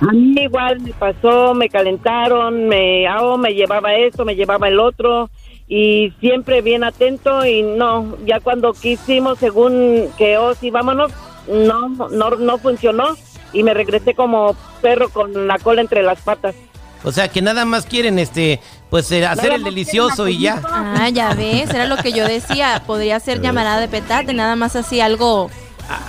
A 0.00 0.12
mí 0.12 0.34
igual 0.38 0.80
me 0.80 0.92
pasó, 0.92 1.52
me 1.54 1.68
calentaron, 1.68 2.68
me, 2.68 3.06
ah, 3.06 3.22
oh, 3.22 3.36
me 3.36 3.52
llevaba 3.52 3.94
esto, 3.94 4.24
me 4.24 4.34
llevaba 4.34 4.68
el 4.68 4.78
otro 4.78 5.30
y 5.68 6.12
siempre 6.20 6.62
bien 6.62 6.84
atento 6.84 7.44
y 7.44 7.62
no, 7.62 8.16
ya 8.24 8.40
cuando 8.40 8.72
quisimos 8.72 9.38
según 9.38 10.08
que 10.18 10.36
oh 10.36 10.54
sí 10.54 10.70
vámonos, 10.70 11.12
no, 11.48 11.88
no, 11.88 12.30
no 12.30 12.58
funcionó 12.58 13.16
y 13.52 13.62
me 13.62 13.74
regresé 13.74 14.14
como 14.14 14.56
perro 14.80 15.10
con 15.10 15.46
la 15.46 15.58
cola 15.58 15.80
entre 15.80 16.02
las 16.02 16.20
patas. 16.22 16.54
O 17.02 17.12
sea, 17.12 17.28
que 17.28 17.40
nada 17.40 17.64
más 17.64 17.86
quieren, 17.86 18.18
este, 18.18 18.60
pues 18.90 19.10
eh, 19.10 19.24
hacer 19.24 19.52
el 19.52 19.64
delicioso 19.64 20.28
y 20.28 20.38
ya. 20.38 20.60
Ah, 20.64 21.08
ya 21.08 21.32
ves, 21.34 21.70
era 21.70 21.86
lo 21.86 21.96
que 21.96 22.12
yo 22.12 22.26
decía. 22.26 22.82
Podría 22.86 23.18
ser 23.20 23.40
llamarada 23.40 23.80
de 23.80 23.88
petate, 23.88 24.34
nada 24.34 24.54
más 24.54 24.76
así 24.76 25.00
algo 25.00 25.50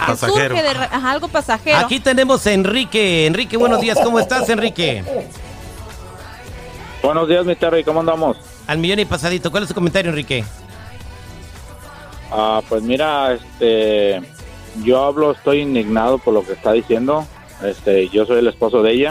Pasajero. 0.07 0.55
surge 0.55 0.61
de 0.61 0.69
ajá, 0.69 1.11
algo 1.11 1.27
pasajero. 1.27 1.77
Aquí 1.77 2.00
tenemos 2.00 2.45
a 2.45 2.51
Enrique. 2.51 3.25
Enrique, 3.25 3.57
buenos 3.57 3.81
días. 3.81 3.97
¿Cómo 4.03 4.19
estás, 4.19 4.47
Enrique? 4.50 5.03
Buenos 7.01 7.27
días, 7.27 7.45
mi 7.45 7.55
Terry, 7.55 7.83
¿cómo 7.83 8.01
andamos? 8.01 8.38
Al 8.67 8.77
millón 8.77 9.00
y 9.00 9.05
pasadito. 9.05 9.50
¿Cuál 9.50 9.63
es 9.63 9.69
tu 9.69 9.75
comentario, 9.75 10.09
Enrique? 10.09 10.45
Ah, 12.31 12.61
pues 12.69 12.83
mira, 12.83 13.33
este, 13.33 14.21
yo 14.83 15.03
hablo, 15.03 15.31
estoy 15.31 15.61
indignado 15.61 16.19
por 16.19 16.33
lo 16.33 16.45
que 16.45 16.53
está 16.53 16.71
diciendo. 16.73 17.25
Este, 17.63 18.07
yo 18.09 18.25
soy 18.25 18.39
el 18.39 18.47
esposo 18.47 18.81
de 18.81 18.91
ella. 18.93 19.09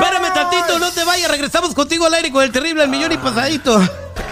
Espérame 0.00 0.32
tantito, 0.34 0.78
no 0.78 0.90
te 0.90 1.04
vayas. 1.04 1.30
Regresamos 1.30 1.74
contigo 1.74 2.06
al 2.06 2.14
aire 2.14 2.32
con 2.32 2.42
el 2.42 2.50
terrible 2.52 2.82
al 2.82 2.88
millón 2.88 3.12
y 3.12 3.18
pasadito. 3.18 3.80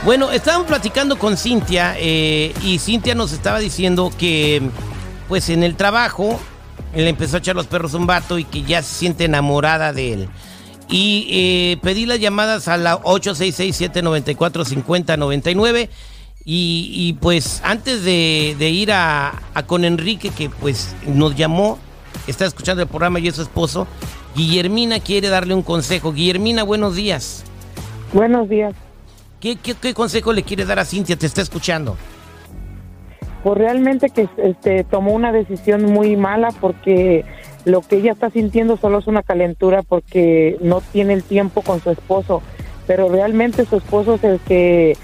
Bueno, 0.03 0.33
estábamos 0.33 0.67
platicando 0.67 1.19
con 1.19 1.37
Cintia 1.37 1.95
eh, 1.99 2.55
y 2.65 2.79
Cintia 2.79 3.15
nos 3.15 3.33
estaba 3.33 3.59
diciendo 3.59 4.11
que, 4.19 4.63
pues 5.29 5.51
en 5.51 5.63
el 5.63 5.77
trabajo, 5.77 6.41
le 6.95 7.11
empezó 7.11 7.37
a 7.37 7.41
echar 7.41 7.55
los 7.55 7.67
perros 7.67 7.93
un 7.93 8.07
vato 8.07 8.39
y 8.39 8.45
que 8.45 8.63
ya 8.63 8.81
se 8.83 8.95
siente 8.95 9.27
enamorada 9.27 9.93
de 9.93 10.15
él. 10.15 10.31
Y 10.89 11.29
eh, 11.31 11.77
pedí 11.83 12.07
las 12.07 12.19
llamadas 12.19 12.67
a 12.69 12.79
la 12.79 12.99
866-794-5099. 13.03 15.91
Y, 16.47 16.91
y 16.95 17.13
pues 17.13 17.61
antes 17.63 18.03
de, 18.03 18.57
ir 18.59 18.93
a, 18.93 19.35
a 19.53 19.67
con 19.67 19.85
Enrique, 19.85 20.31
que 20.31 20.49
pues 20.49 20.97
nos 21.07 21.37
llamó, 21.37 21.79
está 22.27 22.47
escuchando 22.47 22.83
el 22.83 22.89
programa 22.89 23.21
y 23.21 23.29
es 23.29 23.37
su 23.37 23.43
esposo, 23.43 23.87
Guillermina 24.35 25.01
quiere 25.01 25.29
darle 25.29 25.53
un 25.53 25.63
consejo. 25.63 26.15
Guillermina, 26.15 26.63
buenos 26.63 26.97
días. 26.97 27.45
Buenos 28.15 28.49
días. 28.49 28.75
¿Qué, 29.41 29.57
qué, 29.57 29.95
consejo 29.95 30.35
le 30.35 30.43
quiere 30.43 30.67
dar 30.67 30.79
a 30.79 30.85
Cintia? 30.85 31.17
Te 31.17 31.27
está 31.27 31.41
escuchando. 31.41 31.97
Pues 33.43 33.57
realmente 33.57 34.11
que 34.11 34.29
este 34.37 34.85
tomó 34.85 35.13
una 35.13 35.33
decisión 35.33 35.87
muy 35.87 36.15
mala 36.15 36.51
porque 36.61 37.25
lo 37.65 37.81
que 37.81 37.97
ella 37.97 38.13
está 38.13 38.29
sintiendo 38.29 38.77
solo 38.77 38.99
es 38.99 39.07
una 39.07 39.23
calentura 39.23 39.83
porque 39.83 40.59
no 40.61 40.83
tiene 40.83 41.15
el 41.15 41.23
tiempo 41.23 41.63
con 41.63 41.81
su 41.81 41.91
esposo, 41.91 42.43
pero 42.87 43.09
realmente 43.09 43.65
su 43.65 43.77
esposo 43.77 44.15
es 44.15 44.25
el 44.25 44.41
que 44.41 44.99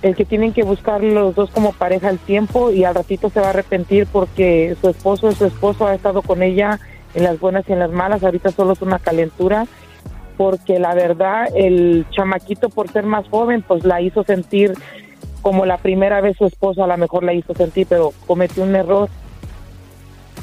el 0.00 0.14
que 0.14 0.24
tienen 0.24 0.52
que 0.52 0.62
buscar 0.62 1.02
los 1.02 1.34
dos 1.34 1.50
como 1.50 1.72
pareja 1.72 2.08
el 2.08 2.18
tiempo 2.18 2.70
y 2.70 2.84
al 2.84 2.94
ratito 2.94 3.28
se 3.30 3.40
va 3.40 3.48
a 3.48 3.50
arrepentir 3.50 4.06
porque 4.06 4.76
su 4.80 4.88
esposo 4.88 5.28
es 5.28 5.36
su 5.36 5.44
esposo, 5.44 5.86
ha 5.86 5.94
estado 5.94 6.22
con 6.22 6.42
ella 6.42 6.78
en 7.14 7.24
las 7.24 7.38
buenas 7.40 7.68
y 7.68 7.72
en 7.72 7.80
las 7.80 7.90
malas, 7.90 8.22
ahorita 8.22 8.50
solo 8.52 8.72
es 8.72 8.80
una 8.80 8.98
calentura 8.98 9.66
porque 10.38 10.78
la 10.78 10.94
verdad 10.94 11.48
el 11.54 12.06
chamaquito 12.10 12.70
por 12.70 12.90
ser 12.90 13.04
más 13.04 13.28
joven 13.28 13.62
pues 13.66 13.84
la 13.84 14.00
hizo 14.00 14.22
sentir 14.22 14.72
como 15.42 15.66
la 15.66 15.78
primera 15.78 16.20
vez 16.20 16.36
su 16.38 16.46
esposo 16.46 16.84
a 16.84 16.86
lo 16.86 16.96
mejor 16.96 17.24
la 17.24 17.34
hizo 17.34 17.54
sentir, 17.54 17.86
pero 17.88 18.12
cometió 18.26 18.62
un 18.62 18.74
error. 18.74 19.08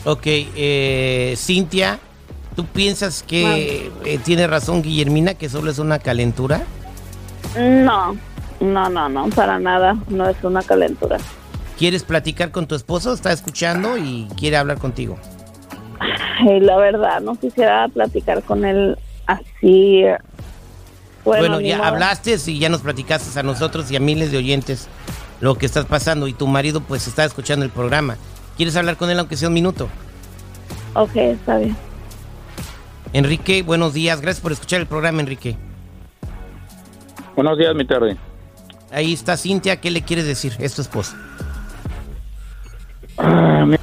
Ok, 0.03 0.23
eh, 0.25 1.33
Cintia, 1.37 1.99
¿tú 2.55 2.65
piensas 2.65 3.23
que 3.23 3.91
eh, 4.03 4.19
tiene 4.23 4.47
razón 4.47 4.81
Guillermina 4.81 5.33
que 5.33 5.49
solo 5.49 5.71
es 5.71 5.79
una 5.79 5.99
calentura? 5.99 6.61
no, 7.57 8.17
no, 8.59 8.89
no, 8.89 9.07
no, 9.07 9.29
para 9.29 9.59
nada, 9.59 9.95
no 10.09 10.27
es 10.27 10.43
una 10.43 10.61
calentura. 10.61 11.17
¿Quieres 11.77 12.03
platicar 12.03 12.51
con 12.51 12.67
tu 12.67 12.75
esposo? 12.75 13.13
Está 13.13 13.31
escuchando 13.31 13.97
y 13.97 14.27
quiere 14.37 14.57
hablar 14.57 14.77
contigo. 14.77 15.17
La 16.61 16.77
verdad, 16.77 17.21
no 17.21 17.35
quisiera 17.35 17.87
platicar 17.87 18.43
con 18.43 18.65
él 18.65 18.97
así. 19.27 20.03
Bueno, 21.23 21.59
ya 21.59 21.77
modo. 21.77 21.87
hablaste 21.87 22.37
y 22.47 22.59
ya 22.59 22.69
nos 22.69 22.81
platicaste 22.81 23.39
a 23.39 23.43
nosotros 23.43 23.89
y 23.91 23.95
a 23.95 23.99
miles 23.99 24.31
de 24.31 24.37
oyentes 24.37 24.87
lo 25.41 25.55
que 25.57 25.65
estás 25.65 25.85
pasando 25.85 26.27
y 26.27 26.33
tu 26.33 26.45
marido 26.47 26.81
pues 26.81 27.07
está 27.07 27.25
escuchando 27.25 27.65
el 27.65 27.71
programa. 27.71 28.17
¿Quieres 28.57 28.75
hablar 28.75 28.95
con 28.97 29.09
él 29.09 29.17
aunque 29.19 29.35
sea 29.35 29.47
un 29.47 29.53
minuto? 29.55 29.89
Ok, 30.93 31.15
está 31.15 31.57
bien. 31.57 31.75
Enrique, 33.13 33.63
buenos 33.63 33.93
días. 33.93 34.21
Gracias 34.21 34.41
por 34.41 34.51
escuchar 34.51 34.81
el 34.81 34.87
programa, 34.87 35.21
Enrique. 35.21 35.57
Buenos 37.35 37.57
días, 37.57 37.73
mi 37.75 37.85
Terry. 37.85 38.17
Ahí 38.91 39.13
está 39.13 39.35
Cintia. 39.35 39.81
¿Qué 39.81 39.89
le 39.91 40.03
quieres 40.03 40.25
decir? 40.25 40.55
Es 40.59 40.73
tu 40.75 40.81
esposa. 40.81 41.17
Ah, 43.17 43.65
mi- 43.65 43.77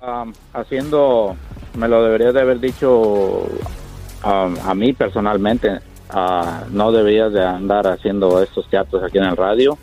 Am, 0.00 0.34
haciendo, 0.52 1.34
me 1.74 1.88
lo 1.88 2.02
debería 2.02 2.32
de 2.32 2.40
haber 2.40 2.60
dicho 2.60 3.42
am, 4.22 4.56
a 4.64 4.74
mí 4.74 4.92
personalmente. 4.92 5.80
Ah, 6.10 6.64
no 6.70 6.92
deberías 6.92 7.32
de 7.32 7.44
andar 7.44 7.86
haciendo 7.88 8.40
estos 8.42 8.68
teatros 8.68 9.02
aquí 9.02 9.18
en 9.18 9.24
el 9.24 9.36
radio. 9.36 9.76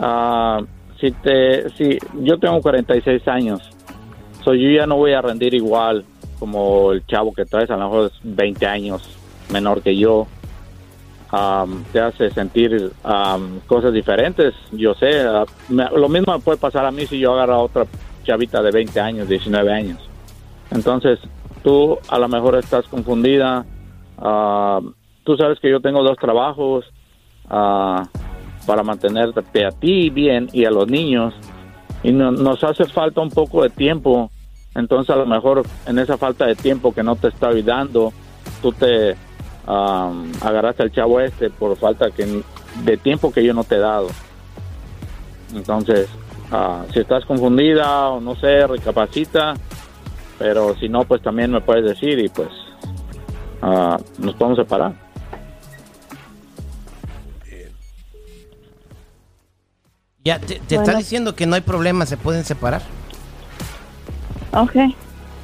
Ah, 0.00 0.60
si 1.00 1.10
te, 1.12 1.70
si 1.70 1.98
yo 2.20 2.38
tengo 2.38 2.60
46 2.60 3.26
años, 3.28 3.60
so 4.44 4.54
yo 4.54 4.70
ya 4.70 4.86
no 4.86 4.96
voy 4.96 5.12
a 5.12 5.22
rendir 5.22 5.54
igual 5.54 6.04
como 6.38 6.92
el 6.92 7.06
chavo 7.06 7.32
que 7.32 7.44
traes, 7.44 7.70
a 7.70 7.76
lo 7.76 7.84
mejor 7.84 8.06
es 8.12 8.18
20 8.22 8.66
años 8.66 9.02
menor 9.50 9.80
que 9.82 9.96
yo. 9.96 10.26
Am, 11.34 11.82
te 11.92 11.98
hace 12.00 12.30
sentir 12.30 12.92
am, 13.04 13.60
cosas 13.66 13.92
diferentes. 13.94 14.52
Yo 14.72 14.92
sé, 14.94 15.24
me- 15.70 15.88
lo 15.96 16.08
mismo 16.10 16.38
puede 16.40 16.58
pasar 16.58 16.84
a 16.84 16.90
mí 16.90 17.06
si 17.06 17.18
yo 17.18 17.32
agarro 17.32 17.54
a 17.54 17.58
otra 17.62 17.86
chavita 18.24 18.60
de 18.62 18.70
20 18.70 19.00
años, 19.00 19.28
19 19.28 19.72
años. 19.72 19.98
Entonces, 20.74 21.18
tú 21.62 21.98
a 22.08 22.18
lo 22.18 22.28
mejor 22.28 22.56
estás 22.56 22.86
confundida. 22.88 23.64
ah, 24.18 24.80
tú 25.24 25.36
sabes 25.36 25.58
que 25.60 25.70
yo 25.70 25.80
tengo 25.80 26.02
dos 26.02 26.16
trabajos 26.18 26.84
ah, 27.48 28.06
para 28.66 28.82
mantenerte 28.82 29.64
a 29.64 29.70
ti 29.70 30.10
bien 30.10 30.48
y 30.52 30.64
a 30.64 30.70
los 30.70 30.88
niños. 30.88 31.34
Y 32.02 32.12
no- 32.12 32.32
nos 32.32 32.62
hace 32.64 32.84
falta 32.86 33.20
un 33.20 33.30
poco 33.30 33.62
de 33.62 33.70
tiempo. 33.70 34.30
Entonces, 34.74 35.10
a 35.14 35.16
lo 35.18 35.26
mejor 35.26 35.62
en 35.86 35.98
esa 35.98 36.16
falta 36.16 36.46
de 36.46 36.54
tiempo 36.54 36.92
que 36.94 37.02
no 37.02 37.14
te 37.16 37.28
está 37.28 37.48
ayudando, 37.48 38.12
tú 38.62 38.72
te 38.72 39.12
um, 39.66 40.32
agarraste 40.40 40.82
al 40.84 40.92
chavo 40.92 41.20
este 41.20 41.50
por 41.50 41.76
falta 41.76 42.10
que, 42.10 42.42
de 42.84 42.96
tiempo 42.96 43.30
que 43.32 43.44
yo 43.44 43.52
no 43.54 43.64
te 43.64 43.74
he 43.76 43.78
dado. 43.80 44.08
Entonces, 45.54 46.08
ah, 46.50 46.84
si 46.92 47.00
estás 47.00 47.24
confundida 47.26 48.08
o 48.08 48.20
no 48.20 48.34
sé, 48.36 48.66
recapacita, 48.66 49.54
pero 50.42 50.74
si 50.80 50.88
no, 50.88 51.04
pues 51.04 51.22
también 51.22 51.52
me 51.52 51.60
puedes 51.60 51.84
decir 51.84 52.18
y 52.18 52.28
pues 52.28 52.48
ah, 53.62 53.96
nos 54.18 54.34
podemos 54.34 54.58
separar. 54.58 54.92
Ya, 60.24 60.38
te, 60.38 60.60
te 60.60 60.76
está 60.76 60.94
diciendo 60.96 61.34
que 61.34 61.46
no 61.46 61.54
hay 61.56 61.60
problema, 61.62 62.06
se 62.06 62.16
pueden 62.16 62.44
separar. 62.44 62.82
Ok. 64.52 64.72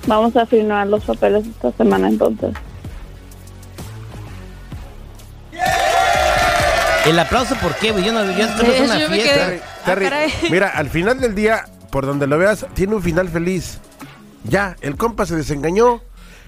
Vamos 0.07 0.37
a 0.37 0.47
firmar 0.47 0.87
los 0.87 1.05
papeles 1.05 1.47
esta 1.47 1.73
semana 1.73 2.09
entonces. 2.09 2.55
El 7.07 7.19
aplauso, 7.19 7.55
¿por 7.57 7.75
qué? 7.76 7.88
Yo 7.88 8.12
no, 8.12 8.25
ya 8.37 8.47
esto 8.47 8.62
no 8.62 8.73
es 8.73 8.81
una 8.83 8.99
yo 9.00 9.09
fiesta. 9.09 9.47
quedé- 9.49 9.62
Terry, 9.85 10.07
Ah, 10.07 10.26
mira, 10.50 10.69
al 10.69 10.90
final 10.90 11.19
del 11.21 11.35
día, 11.35 11.64
por 11.90 12.05
donde 12.05 12.26
lo 12.26 12.37
veas, 12.37 12.67
tiene 12.75 12.95
un 12.95 13.02
final 13.02 13.28
feliz. 13.28 13.81
Ya, 14.45 14.76
el 14.80 14.97
compa 14.97 15.26
se 15.26 15.37
desengañó. 15.37 16.00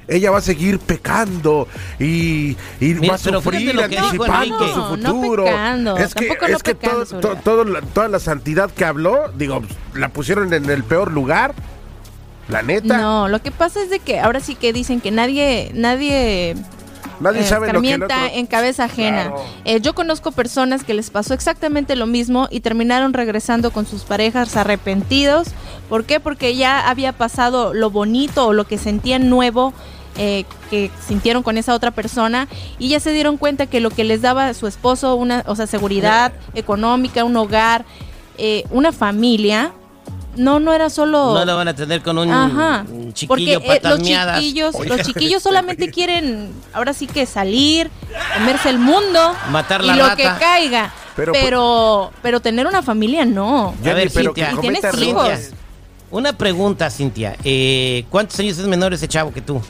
Ella 0.08 0.32
va 0.32 0.38
a 0.38 0.42
seguir 0.42 0.80
pecando 0.80 1.68
y, 2.00 2.56
y 2.80 2.94
Mira, 2.94 3.10
va 3.10 3.14
a 3.14 3.18
sufrir 3.18 3.80
anticipando 3.80 4.68
su 4.68 4.78
No, 4.80 4.96
no 4.96 5.12
futuro. 5.20 5.44
pecando, 5.44 5.96
es 5.98 6.14
que, 6.14 6.26
tampoco 6.26 6.48
no 6.48 6.56
es 6.56 6.62
que 6.64 6.74
pecando, 6.74 6.96
todo- 7.06 7.06
Surya. 7.06 7.20
to- 7.20 7.36
todo 7.44 7.64
la- 7.64 7.80
toda 7.82 8.08
la 8.08 8.18
santidad 8.18 8.70
que 8.72 8.84
habló, 8.84 9.30
digo, 9.36 9.62
la 9.94 10.08
pusieron 10.08 10.52
en 10.52 10.68
el 10.68 10.82
peor 10.82 11.12
lugar. 11.12 11.54
La 12.48 12.62
neta, 12.62 12.98
No, 12.98 13.28
lo 13.28 13.40
que 13.40 13.52
pasa 13.52 13.80
es 13.80 13.90
de 13.90 14.00
que 14.00 14.18
ahora 14.18 14.40
sí 14.40 14.56
que 14.56 14.72
dicen 14.72 15.00
que 15.00 15.12
nadie, 15.12 15.70
nadie 15.74 16.56
nadie 17.20 17.40
eh, 17.40 17.44
sabe 17.44 17.72
lo 17.72 17.80
que 17.80 17.88
el 17.88 17.94
escarmienta 17.94 18.26
otro... 18.26 18.38
en 18.38 18.46
cabeza 18.46 18.84
ajena. 18.84 19.28
Claro. 19.28 19.44
Eh, 19.64 19.80
yo 19.80 19.94
conozco 19.94 20.32
personas 20.32 20.84
que 20.84 20.94
les 20.94 21.10
pasó 21.10 21.34
exactamente 21.34 21.96
lo 21.96 22.06
mismo 22.06 22.48
y 22.50 22.60
terminaron 22.60 23.12
regresando 23.12 23.70
con 23.70 23.86
sus 23.86 24.02
parejas 24.02 24.56
arrepentidos. 24.56 25.48
¿Por 25.88 26.04
qué? 26.04 26.20
Porque 26.20 26.56
ya 26.56 26.88
había 26.88 27.12
pasado 27.12 27.74
lo 27.74 27.90
bonito 27.90 28.46
o 28.46 28.52
lo 28.52 28.66
que 28.66 28.78
sentían 28.78 29.28
nuevo 29.28 29.72
eh, 30.16 30.44
que 30.70 30.90
sintieron 31.06 31.42
con 31.42 31.56
esa 31.56 31.72
otra 31.72 31.92
persona 31.92 32.48
y 32.78 32.88
ya 32.88 33.00
se 33.00 33.12
dieron 33.12 33.36
cuenta 33.36 33.66
que 33.66 33.80
lo 33.80 33.90
que 33.90 34.04
les 34.04 34.20
daba 34.20 34.52
su 34.54 34.66
esposo, 34.66 35.14
una, 35.14 35.44
o 35.46 35.54
sea, 35.54 35.66
seguridad 35.66 36.32
económica, 36.54 37.24
un 37.24 37.36
hogar, 37.36 37.84
eh, 38.36 38.64
una 38.70 38.92
familia, 38.92 39.72
no, 40.36 40.60
no 40.60 40.72
era 40.72 40.90
solo... 40.90 41.34
No 41.34 41.44
lo 41.44 41.56
van 41.56 41.68
a 41.68 41.74
tener 41.74 42.02
con 42.02 42.18
un 42.18 42.30
Ajá. 42.30 42.84
un 42.88 43.12
Porque 43.26 43.44
chiquillo 43.48 43.60
eh, 43.62 43.80
los 43.82 44.02
chiquillos, 44.02 44.86
los 44.86 45.02
chiquillos 45.02 45.42
solamente 45.42 45.90
quieren 45.92 46.52
ahora 46.72 46.92
sí 46.92 47.06
que 47.06 47.26
salir, 47.26 47.90
comerse 48.38 48.70
el 48.70 48.78
mundo 48.78 49.34
Matar 49.50 49.82
y 49.82 49.86
la 49.88 49.96
lo 49.96 50.02
rata. 50.04 50.16
que 50.16 50.40
caiga. 50.44 50.92
Pero, 51.16 51.32
Pero, 51.32 52.10
pero, 52.22 52.40
tener 52.40 52.66
una 52.66 52.82
familia 52.82 53.24
no. 53.26 53.74
A 53.84 53.92
ver, 53.92 54.10
pero 54.14 54.32
Cintia. 54.32 54.50
que 54.50 54.54
Y 54.54 54.58
tienes 54.58 55.02
hijos. 55.02 55.50
Una 56.10 56.32
pregunta, 56.32 56.88
Cintia. 56.90 57.36
Eh, 57.44 58.04
¿Cuántos 58.10 58.38
años 58.40 58.58
es 58.58 58.66
menor 58.66 58.94
ese 58.94 59.06
chavo 59.06 59.32
que 59.32 59.40
tú? 59.42 59.60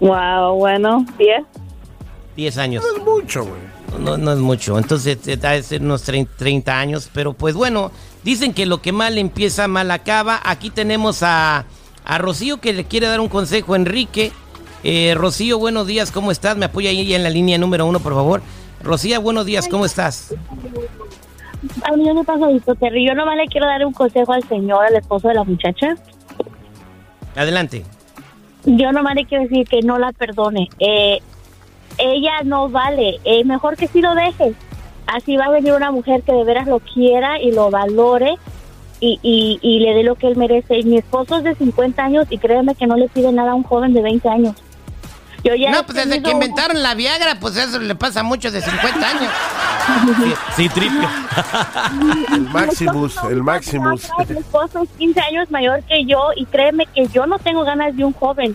Wow, 0.00 0.54
bueno, 0.56 1.04
10. 1.18 1.44
10 2.36 2.58
años. 2.58 2.84
No 2.84 2.96
es 2.96 3.04
mucho, 3.04 3.44
güey. 3.44 3.60
No, 4.00 4.16
no 4.16 4.32
es 4.32 4.38
mucho. 4.38 4.78
Entonces, 4.78 5.18
eh, 5.26 5.38
ha 5.42 5.50
de 5.50 5.62
ser 5.62 5.82
unos 5.82 6.02
30, 6.02 6.32
30 6.36 6.78
años. 6.78 7.10
Pero 7.12 7.32
pues 7.34 7.54
bueno, 7.54 7.92
dicen 8.24 8.54
que 8.54 8.66
lo 8.66 8.82
que 8.82 8.92
mal 8.92 9.18
empieza, 9.18 9.68
mal 9.68 9.90
acaba. 9.90 10.40
Aquí 10.44 10.70
tenemos 10.70 11.22
a, 11.22 11.64
a 12.04 12.18
Rocío 12.18 12.60
que 12.60 12.72
le 12.72 12.84
quiere 12.84 13.06
dar 13.06 13.20
un 13.20 13.28
consejo 13.28 13.74
a 13.74 13.76
Enrique. 13.76 14.32
Eh, 14.84 15.14
Rocío, 15.16 15.58
buenos 15.58 15.86
días, 15.86 16.10
¿cómo 16.10 16.30
estás? 16.30 16.56
Me 16.56 16.66
apoya 16.66 16.90
ahí 16.90 17.14
en 17.14 17.22
la 17.22 17.30
línea 17.30 17.58
número 17.58 17.86
uno, 17.86 18.00
por 18.00 18.14
favor. 18.14 18.42
Rocío, 18.82 19.20
buenos 19.20 19.46
días, 19.46 19.68
¿cómo 19.68 19.86
estás? 19.86 20.34
A 21.84 21.96
mí 21.96 22.04
no 22.04 22.14
me 22.14 22.24
pasa 22.24 22.50
esto, 22.50 22.74
Terry. 22.74 23.06
Yo 23.06 23.14
nomás 23.14 23.36
le 23.36 23.46
quiero 23.46 23.66
dar 23.66 23.86
un 23.86 23.92
consejo 23.92 24.32
al 24.32 24.42
señor, 24.48 24.84
al 24.84 24.96
esposo 24.96 25.28
de 25.28 25.34
la 25.34 25.44
muchacha. 25.44 25.94
Adelante. 27.36 27.84
Yo 28.64 28.90
nomás 28.92 29.14
le 29.14 29.24
quiero 29.24 29.44
decir 29.44 29.68
que 29.68 29.80
no 29.82 29.98
la 29.98 30.12
perdone. 30.12 30.68
Eh, 30.80 31.20
ella 31.98 32.42
no 32.44 32.68
vale. 32.68 33.20
Eh, 33.24 33.44
mejor 33.44 33.76
que 33.76 33.86
sí 33.86 34.00
lo 34.00 34.14
deje. 34.14 34.54
Así 35.12 35.36
va 35.36 35.46
a 35.46 35.50
venir 35.50 35.74
una 35.74 35.90
mujer 35.90 36.22
que 36.22 36.32
de 36.32 36.44
veras 36.44 36.66
lo 36.66 36.80
quiera 36.80 37.38
y 37.40 37.52
lo 37.52 37.70
valore 37.70 38.36
y, 38.98 39.18
y, 39.22 39.58
y 39.60 39.80
le 39.80 39.94
dé 39.94 40.02
lo 40.04 40.14
que 40.14 40.26
él 40.28 40.36
merece. 40.36 40.82
Mi 40.84 40.98
esposo 40.98 41.36
es 41.36 41.44
de 41.44 41.54
50 41.54 42.02
años 42.02 42.26
y 42.30 42.38
créeme 42.38 42.74
que 42.74 42.86
no 42.86 42.96
le 42.96 43.08
pide 43.08 43.30
nada 43.30 43.52
a 43.52 43.54
un 43.54 43.62
joven 43.62 43.92
de 43.92 44.00
20 44.00 44.28
años. 44.28 44.54
Yo 45.44 45.54
ya 45.54 45.70
No, 45.70 45.84
pues 45.84 45.96
desde 45.96 46.10
tenido 46.10 46.24
que 46.28 46.30
inventaron 46.30 46.82
la 46.82 46.94
Viagra, 46.94 47.38
pues 47.40 47.56
eso 47.56 47.78
le 47.78 47.94
pasa 47.94 48.20
a 48.20 48.22
muchos 48.22 48.52
de 48.52 48.62
50 48.62 49.08
años. 49.08 49.32
Sí, 50.16 50.34
sí, 50.56 50.68
tripio. 50.68 51.08
El 52.32 52.42
Maximus, 52.42 53.16
el 53.28 53.42
Maximus. 53.42 54.08
Mi 54.28 54.36
esposo 54.38 54.82
es 54.84 54.88
15 54.98 55.20
años 55.20 55.50
mayor 55.50 55.82
que 55.82 56.04
yo 56.04 56.28
y 56.36 56.46
créeme 56.46 56.86
que 56.86 57.08
yo 57.08 57.26
no 57.26 57.38
tengo 57.40 57.64
ganas 57.64 57.96
de 57.96 58.04
un 58.04 58.12
joven. 58.12 58.54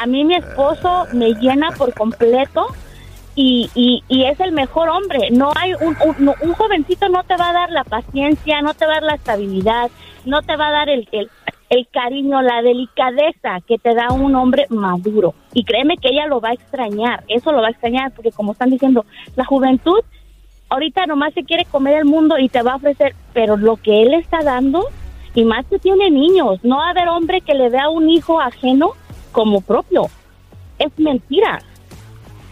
A 0.00 0.06
mí 0.06 0.24
mi 0.24 0.36
esposo 0.36 1.06
me 1.12 1.34
llena 1.34 1.72
por 1.72 1.92
completo 1.94 2.68
y, 3.40 3.70
y, 3.76 4.02
y 4.08 4.24
es 4.24 4.40
el 4.40 4.50
mejor 4.50 4.88
hombre. 4.88 5.30
No 5.30 5.52
hay 5.54 5.72
un, 5.74 5.96
un, 6.04 6.52
jovencito 6.54 7.08
no 7.08 7.22
te 7.22 7.36
va 7.36 7.50
a 7.50 7.52
dar 7.52 7.70
la 7.70 7.84
paciencia, 7.84 8.60
no 8.62 8.74
te 8.74 8.84
va 8.84 8.90
a 8.90 8.94
dar 8.96 9.04
la 9.04 9.14
estabilidad, 9.14 9.92
no 10.24 10.42
te 10.42 10.56
va 10.56 10.66
a 10.66 10.72
dar 10.72 10.88
el, 10.88 11.08
el, 11.12 11.30
el 11.70 11.86
cariño, 11.86 12.42
la 12.42 12.62
delicadeza 12.62 13.60
que 13.64 13.78
te 13.78 13.94
da 13.94 14.08
un 14.10 14.34
hombre 14.34 14.66
maduro. 14.70 15.34
Y 15.54 15.62
créeme 15.62 15.98
que 15.98 16.08
ella 16.08 16.26
lo 16.26 16.40
va 16.40 16.48
a 16.48 16.54
extrañar, 16.54 17.22
eso 17.28 17.52
lo 17.52 17.60
va 17.60 17.68
a 17.68 17.70
extrañar 17.70 18.10
porque 18.10 18.32
como 18.32 18.52
están 18.52 18.70
diciendo, 18.70 19.06
la 19.36 19.44
juventud 19.44 20.00
ahorita 20.68 21.06
nomás 21.06 21.32
se 21.32 21.44
quiere 21.44 21.64
comer 21.64 21.96
el 21.98 22.06
mundo 22.06 22.38
y 22.40 22.48
te 22.48 22.62
va 22.62 22.72
a 22.72 22.76
ofrecer, 22.76 23.14
pero 23.34 23.56
lo 23.56 23.76
que 23.76 24.02
él 24.02 24.14
está 24.14 24.42
dando, 24.42 24.84
y 25.36 25.44
más 25.44 25.64
que 25.66 25.78
tiene 25.78 26.10
niños, 26.10 26.58
no 26.64 26.78
va 26.78 26.88
a 26.88 26.90
haber 26.90 27.06
hombre 27.06 27.40
que 27.42 27.54
le 27.54 27.68
vea 27.68 27.88
un 27.88 28.10
hijo 28.10 28.40
ajeno 28.40 28.94
como 29.30 29.60
propio. 29.60 30.06
Es 30.80 30.90
mentira. 30.98 31.60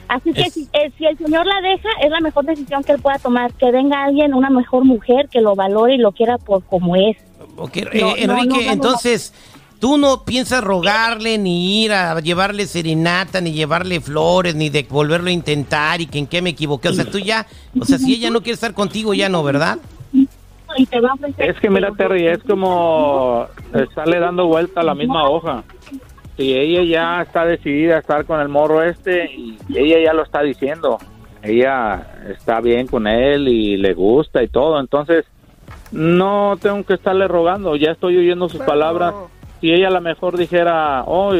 Así 0.09 0.33
que 0.33 0.42
Es- 0.42 0.53
si, 0.55 0.69
eh, 0.73 0.92
si 0.97 1.05
el 1.07 1.19
Señor 1.19 1.47
la 1.47 1.61
deja, 1.61 1.88
es 2.03 2.11
la 2.11 2.21
mejor 2.21 2.45
decisión 2.45 2.85
que 2.85 2.92
él 2.92 3.01
pueda 3.01 3.19
tomar, 3.19 3.53
que 3.55 3.71
venga 3.73 4.05
alguien, 4.05 4.35
una 4.35 4.51
mejor 4.51 4.85
mujer 4.85 5.29
que 5.31 5.40
lo 5.40 5.55
valore 5.55 5.95
y 5.95 5.99
lo 5.99 6.12
quiera 6.12 6.38
por 6.38 6.62
como 6.64 6.95
es. 6.97 7.16
Ok, 7.57 7.77
eh, 7.77 7.88
No, 8.01 8.09
Enrique, 8.16 8.27
no, 8.27 8.45
no, 8.45 8.47
no. 8.66 8.73
entonces, 8.73 9.33
tú 9.81 9.99
no 9.99 10.25
piensas 10.25 10.62
rogarle, 10.62 11.38
ni 11.38 11.85
ir 11.85 11.92
a 11.92 12.19
llevarle 12.21 12.66
serenata, 12.66 13.40
ni 13.40 13.53
llevarle 13.53 14.01
flores, 14.01 14.55
ni 14.55 14.71
de 14.71 14.85
volverlo 14.88 15.29
a 15.29 15.33
intentar 15.33 16.01
y 16.01 16.07
que 16.07 16.19
en 16.19 16.27
qué 16.27 16.40
me 16.42 16.51
equivoqué. 16.51 16.88
O 16.88 16.92
sea, 16.92 17.05
tú 17.05 17.19
ya, 17.19 17.47
o 17.81 17.85
sea, 17.85 17.99
si 17.99 18.14
ella 18.14 18.31
no 18.31 18.40
quiere 18.40 18.55
estar 18.55 18.75
contigo, 18.75 19.12
ya 19.14 19.29
no, 19.29 19.42
¿verdad? 19.42 19.79
Y 20.79 20.85
te 20.87 21.01
va 21.01 21.11
a 21.11 21.14
ofrecer- 21.14 21.51
Es 21.51 21.59
que 21.61 21.71
mira, 21.71 21.90
Terry, 21.97 22.27
es 22.27 22.42
como 22.42 23.47
estarle 23.73 24.19
dando 24.21 24.47
vuelta 24.47 24.81
a 24.81 24.85
la 24.85 24.95
misma 24.95 25.29
hoja. 25.29 25.64
Si 26.37 26.53
ella 26.55 26.83
ya 26.83 27.22
está 27.22 27.44
decidida 27.46 27.96
a 27.96 27.99
estar 28.01 28.25
con 28.27 28.40
el 28.40 28.49
morro 28.49 28.83
este, 28.83 29.31
y 29.33 29.57
ella 29.75 29.99
ya 30.05 30.12
lo 30.12 30.22
está 30.22 30.42
diciendo, 30.42 30.99
ella 31.42 32.07
está 32.29 32.61
bien 32.61 32.87
con 32.87 33.07
él 33.07 33.49
y 33.49 33.77
le 33.77 33.94
gusta 33.94 34.42
y 34.42 34.49
todo, 34.49 34.79
entonces 34.79 35.25
no 35.92 36.59
tengo 36.61 36.85
que 36.85 36.94
estarle 36.94 37.27
rogando, 37.29 37.77
ya 37.77 37.92
estoy 37.92 38.16
oyendo 38.18 38.49
sus 38.49 38.61
palabras. 38.61 39.14
Si 39.61 39.72
ella 39.72 39.88
a 39.88 39.92
lo 39.92 40.01
mejor 40.03 40.37
dijera, 40.37 41.05
oh, 41.07 41.33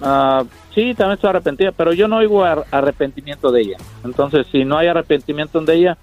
ah, 0.00 0.44
sí, 0.74 0.94
también 0.94 1.14
estoy 1.16 1.30
arrepentida, 1.30 1.72
pero 1.72 1.92
yo 1.92 2.08
no 2.08 2.16
oigo 2.16 2.42
ar- 2.42 2.64
arrepentimiento 2.70 3.52
de 3.52 3.60
ella. 3.60 3.76
Entonces, 4.04 4.46
si 4.50 4.64
no 4.64 4.78
hay 4.78 4.86
arrepentimiento 4.86 5.60
de 5.60 5.74
ella, 5.74 5.98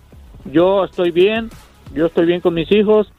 yo 0.45 0.83
estoy 0.83 1.09
bien, 1.09 1.49
yo 1.95 2.05
estoy 2.05 2.27
bien 2.27 2.41
con 2.41 2.53
mis 2.53 2.71
hijos. 2.71 3.11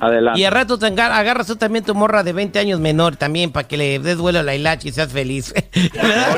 Adelante. 0.00 0.40
Y 0.40 0.44
al 0.44 0.52
rato 0.52 0.78
te 0.78 0.86
agarras 0.86 1.46
tú 1.46 1.56
también 1.56 1.84
tu 1.84 1.94
morra 1.94 2.24
de 2.24 2.32
20 2.32 2.58
años 2.58 2.80
menor 2.80 3.16
también 3.16 3.52
para 3.52 3.68
que 3.68 3.76
le 3.76 3.98
des 4.00 4.18
vuelo 4.18 4.40
a 4.40 4.42
la 4.42 4.54
hilacha 4.54 4.88
y 4.88 4.92
seas 4.92 5.12
feliz. 5.12 5.54
¿Verdad? 5.94 6.36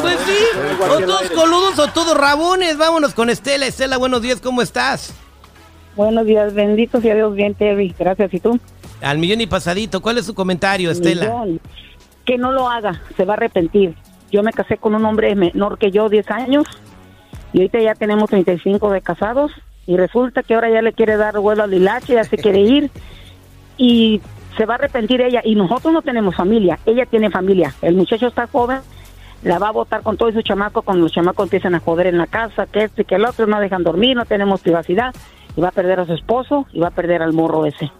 Pues 0.00 0.18
sí, 0.26 0.38
o 0.80 0.98
todos 0.98 1.30
coludos 1.30 1.78
o 1.78 1.86
todos 1.88 2.16
rabones. 2.16 2.76
Vámonos 2.76 3.14
con 3.14 3.30
Estela. 3.30 3.66
Estela, 3.66 3.96
buenos 3.96 4.22
días, 4.22 4.40
¿cómo 4.40 4.60
estás? 4.60 5.14
Buenos 5.96 6.26
días, 6.26 6.52
bendito 6.54 7.00
sea 7.00 7.14
Dios, 7.14 7.34
bien, 7.34 7.54
Terry. 7.54 7.94
Gracias. 7.96 8.34
¿Y 8.34 8.40
tú? 8.40 8.58
Al 9.00 9.18
millón 9.18 9.40
y 9.40 9.46
pasadito. 9.46 10.02
¿Cuál 10.02 10.18
es 10.18 10.26
su 10.26 10.34
comentario, 10.34 10.90
Estela? 10.90 11.26
Millón. 11.26 11.60
Que 12.24 12.38
no 12.38 12.52
lo 12.52 12.68
haga, 12.68 13.02
se 13.16 13.24
va 13.24 13.34
a 13.34 13.36
arrepentir. 13.36 13.94
Yo 14.32 14.42
me 14.42 14.52
casé 14.52 14.78
con 14.78 14.94
un 14.94 15.04
hombre 15.04 15.34
menor 15.36 15.78
que 15.78 15.92
yo, 15.92 16.08
10 16.08 16.28
años, 16.30 16.66
y 17.52 17.58
ahorita 17.58 17.78
ya 17.80 17.94
tenemos 17.94 18.30
35 18.30 18.90
de 18.90 19.00
casados, 19.00 19.52
y 19.86 19.96
resulta 19.96 20.42
que 20.42 20.54
ahora 20.54 20.70
ya 20.70 20.82
le 20.82 20.92
quiere 20.92 21.16
dar 21.16 21.38
vuelo 21.38 21.64
al 21.64 21.74
hilache, 21.74 22.14
ya 22.14 22.24
se 22.24 22.36
quiere 22.36 22.60
ir, 22.60 22.90
y 23.76 24.20
se 24.56 24.66
va 24.66 24.74
a 24.74 24.76
arrepentir 24.76 25.20
ella. 25.20 25.40
Y 25.44 25.54
nosotros 25.54 25.92
no 25.92 26.02
tenemos 26.02 26.34
familia, 26.34 26.78
ella 26.86 27.06
tiene 27.06 27.30
familia. 27.30 27.74
El 27.82 27.96
muchacho 27.96 28.26
está 28.26 28.46
joven, 28.46 28.80
la 29.42 29.58
va 29.58 29.68
a 29.68 29.72
votar 29.72 30.02
con 30.02 30.16
todos 30.16 30.34
sus 30.34 30.44
chamacos 30.44 30.84
cuando 30.84 31.04
los 31.04 31.12
chamacos 31.12 31.46
empiezan 31.46 31.74
a 31.74 31.80
joder 31.80 32.06
en 32.06 32.18
la 32.18 32.26
casa, 32.26 32.66
que 32.66 32.84
este, 32.84 33.04
que 33.04 33.16
el 33.16 33.24
otro, 33.24 33.46
no 33.46 33.60
dejan 33.60 33.82
dormir, 33.82 34.16
no 34.16 34.24
tenemos 34.24 34.60
privacidad, 34.60 35.14
y 35.56 35.60
va 35.60 35.68
a 35.68 35.72
perder 35.72 36.00
a 36.00 36.06
su 36.06 36.14
esposo, 36.14 36.66
y 36.72 36.80
va 36.80 36.88
a 36.88 36.92
perder 36.92 37.22
al 37.22 37.32
morro 37.32 37.66
ese. 37.66 37.90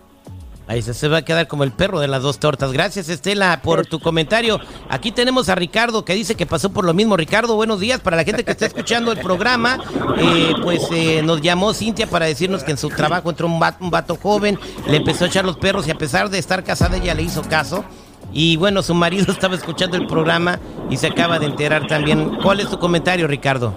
Ahí 0.67 0.81
se, 0.81 1.09
va 1.09 1.19
a 1.19 1.23
quedar 1.23 1.47
como 1.47 1.63
el 1.63 1.73
perro 1.73 2.01
de 2.01 2.09
las 2.09 2.23
dos 2.23 2.39
tortas. 2.39 2.73
Gracias, 2.73 3.11
Estela, 3.11 3.61
por 3.63 3.85
tu 3.85 4.01
comentario. 4.01 4.59
Aquí 4.89 5.13
tenemos 5.13 5.51
a 5.51 5.55
Ricardo 5.55 6.07
que 6.07 6.15
dice 6.15 6.37
que 6.37 6.47
pasó 6.47 6.73
por 6.73 6.87
lo 6.87 6.95
mismo. 6.95 7.19
Ricardo, 7.19 7.55
buenos 7.55 7.81
días. 7.81 8.01
Para 8.01 8.17
la 8.17 8.25
gente 8.25 8.45
que 8.45 8.53
está 8.53 8.65
escuchando 8.65 9.13
el 9.13 9.19
programa, 9.19 9.79
eh, 10.17 10.55
pues 10.63 10.89
eh, 10.91 11.21
nos 11.23 11.43
llamó 11.43 11.75
Cintia 11.75 12.07
para 12.07 12.25
decirnos 12.25 12.65
que 12.65 12.71
en 12.71 12.79
su 12.79 12.89
trabajo 12.89 13.29
entró 13.29 13.47
un 13.47 13.61
vato, 13.61 13.85
un 13.85 13.91
vato 13.91 14.17
joven, 14.17 14.59
le 14.89 14.97
empezó 14.97 15.25
a 15.25 15.29
echar 15.29 15.45
los 15.45 15.59
perros 15.59 15.87
y 15.87 15.91
a 15.91 15.97
pesar 15.97 16.31
de 16.31 16.39
estar 16.39 16.65
casada, 16.65 16.97
ella 16.97 17.13
le 17.13 17.23
hizo 17.23 17.43
caso. 17.43 17.85
Y 18.33 18.57
bueno, 18.57 18.83
su 18.83 18.95
marido 18.95 19.27
estaba 19.33 19.57
escuchando 19.57 19.99
el 19.99 20.07
programa 20.07 20.59
y 20.89 20.97
se 20.97 21.09
acaba 21.09 21.39
de 21.39 21.45
enterar 21.45 21.87
también. 21.87 22.37
¿Cuál 22.43 22.61
es 22.61 22.71
tu 22.71 22.79
comentario, 22.79 23.27
Ricardo? 23.27 23.75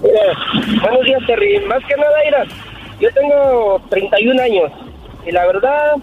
buenos 0.00 1.04
días, 1.04 1.22
Terry. 1.28 1.64
Más 1.66 1.78
que 1.86 1.94
nada, 1.94 2.16
mira, 2.24 2.44
yo 3.00 3.08
tengo 3.14 3.80
31 3.88 4.42
años 4.42 4.72
y 5.26 5.30
la 5.32 5.46
verdad, 5.46 5.94